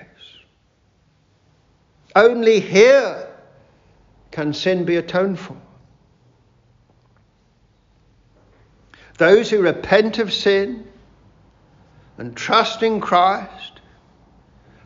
Only 2.15 2.59
here 2.59 3.27
can 4.31 4.53
sin 4.53 4.85
be 4.85 4.95
atoned 4.95 5.39
for. 5.39 5.57
Those 9.17 9.49
who 9.49 9.61
repent 9.61 10.19
of 10.19 10.31
sin 10.31 10.87
and 12.17 12.35
trust 12.35 12.83
in 12.83 13.01
Christ 13.01 13.79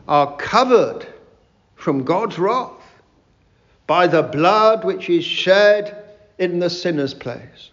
are 0.08 0.36
covered 0.36 1.06
from 1.74 2.04
God's 2.04 2.38
wrath 2.38 2.72
by 3.86 4.06
the 4.06 4.22
blood 4.22 4.84
which 4.84 5.10
is 5.10 5.24
shed 5.24 6.04
in 6.38 6.58
the 6.58 6.70
sinner's 6.70 7.12
place. 7.12 7.70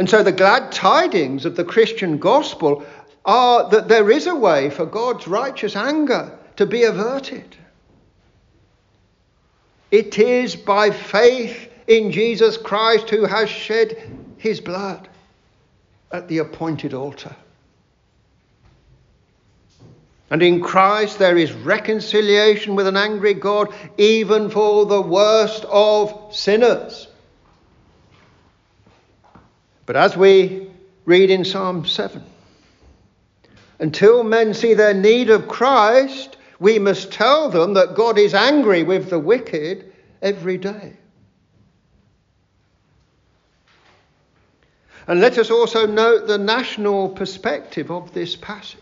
And 0.00 0.08
so 0.08 0.22
the 0.22 0.32
glad 0.32 0.72
tidings 0.72 1.44
of 1.44 1.56
the 1.56 1.64
Christian 1.64 2.16
gospel 2.16 2.86
are 3.26 3.68
that 3.68 3.88
there 3.88 4.10
is 4.10 4.26
a 4.26 4.34
way 4.34 4.70
for 4.70 4.86
God's 4.86 5.28
righteous 5.28 5.76
anger 5.76 6.38
to 6.56 6.64
be 6.64 6.84
averted. 6.84 7.54
It 9.90 10.18
is 10.18 10.56
by 10.56 10.90
faith 10.90 11.70
in 11.86 12.12
Jesus 12.12 12.56
Christ 12.56 13.10
who 13.10 13.26
has 13.26 13.50
shed 13.50 14.10
his 14.38 14.58
blood 14.58 15.06
at 16.10 16.28
the 16.28 16.38
appointed 16.38 16.94
altar. 16.94 17.36
And 20.30 20.42
in 20.42 20.62
Christ 20.62 21.18
there 21.18 21.36
is 21.36 21.52
reconciliation 21.52 22.74
with 22.74 22.86
an 22.86 22.96
angry 22.96 23.34
God, 23.34 23.68
even 23.98 24.48
for 24.48 24.86
the 24.86 25.02
worst 25.02 25.66
of 25.66 26.34
sinners. 26.34 27.06
But 29.90 29.96
as 29.96 30.16
we 30.16 30.70
read 31.04 31.30
in 31.30 31.44
Psalm 31.44 31.84
7, 31.84 32.22
until 33.80 34.22
men 34.22 34.54
see 34.54 34.72
their 34.72 34.94
need 34.94 35.30
of 35.30 35.48
Christ, 35.48 36.36
we 36.60 36.78
must 36.78 37.10
tell 37.10 37.50
them 37.50 37.74
that 37.74 37.96
God 37.96 38.16
is 38.16 38.32
angry 38.32 38.84
with 38.84 39.10
the 39.10 39.18
wicked 39.18 39.92
every 40.22 40.58
day. 40.58 40.92
And 45.08 45.20
let 45.20 45.38
us 45.38 45.50
also 45.50 45.88
note 45.88 46.28
the 46.28 46.38
national 46.38 47.08
perspective 47.08 47.90
of 47.90 48.14
this 48.14 48.36
passage. 48.36 48.78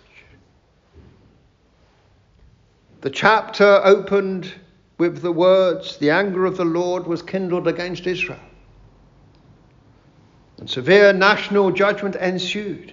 The 3.00 3.08
chapter 3.08 3.80
opened 3.82 4.52
with 4.98 5.22
the 5.22 5.32
words, 5.32 5.96
The 5.96 6.10
anger 6.10 6.44
of 6.44 6.58
the 6.58 6.66
Lord 6.66 7.06
was 7.06 7.22
kindled 7.22 7.66
against 7.66 8.06
Israel. 8.06 8.47
And 10.58 10.68
severe 10.68 11.12
national 11.12 11.70
judgment 11.70 12.16
ensued. 12.16 12.92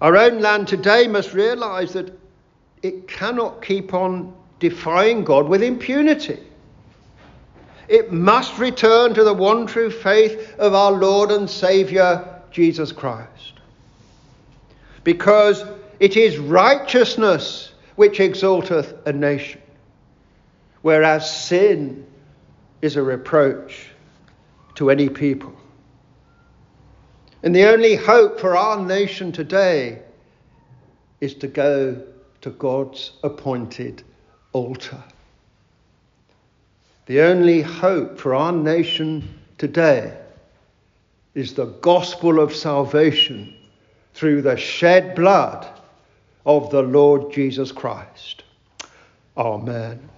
Our 0.00 0.16
own 0.16 0.40
land 0.40 0.68
today 0.68 1.06
must 1.06 1.32
realize 1.32 1.92
that 1.92 2.18
it 2.82 3.08
cannot 3.08 3.62
keep 3.62 3.94
on 3.94 4.34
defying 4.58 5.24
God 5.24 5.48
with 5.48 5.62
impunity. 5.62 6.40
It 7.88 8.12
must 8.12 8.58
return 8.58 9.14
to 9.14 9.22
the 9.22 9.32
one 9.32 9.66
true 9.66 9.90
faith 9.90 10.56
of 10.58 10.74
our 10.74 10.92
Lord 10.92 11.30
and 11.30 11.48
Saviour, 11.48 12.42
Jesus 12.50 12.90
Christ. 12.90 13.54
Because 15.04 15.64
it 16.00 16.16
is 16.16 16.36
righteousness 16.38 17.72
which 17.94 18.18
exalteth 18.18 19.06
a 19.06 19.12
nation, 19.12 19.62
whereas 20.82 21.32
sin 21.46 22.04
is 22.82 22.96
a 22.96 23.02
reproach 23.02 23.88
to 24.76 24.90
any 24.90 25.08
people. 25.08 25.54
And 27.42 27.54
the 27.54 27.64
only 27.64 27.96
hope 27.96 28.40
for 28.40 28.56
our 28.56 28.84
nation 28.84 29.32
today 29.32 30.00
is 31.20 31.34
to 31.34 31.48
go 31.48 32.02
to 32.42 32.50
God's 32.50 33.12
appointed 33.22 34.02
altar. 34.52 35.02
The 37.06 37.20
only 37.20 37.62
hope 37.62 38.18
for 38.18 38.34
our 38.34 38.52
nation 38.52 39.40
today 39.58 40.16
is 41.34 41.54
the 41.54 41.66
gospel 41.66 42.40
of 42.40 42.54
salvation 42.54 43.54
through 44.14 44.42
the 44.42 44.56
shed 44.56 45.14
blood 45.14 45.66
of 46.44 46.70
the 46.70 46.82
Lord 46.82 47.32
Jesus 47.32 47.70
Christ. 47.70 48.42
Amen. 49.36 50.08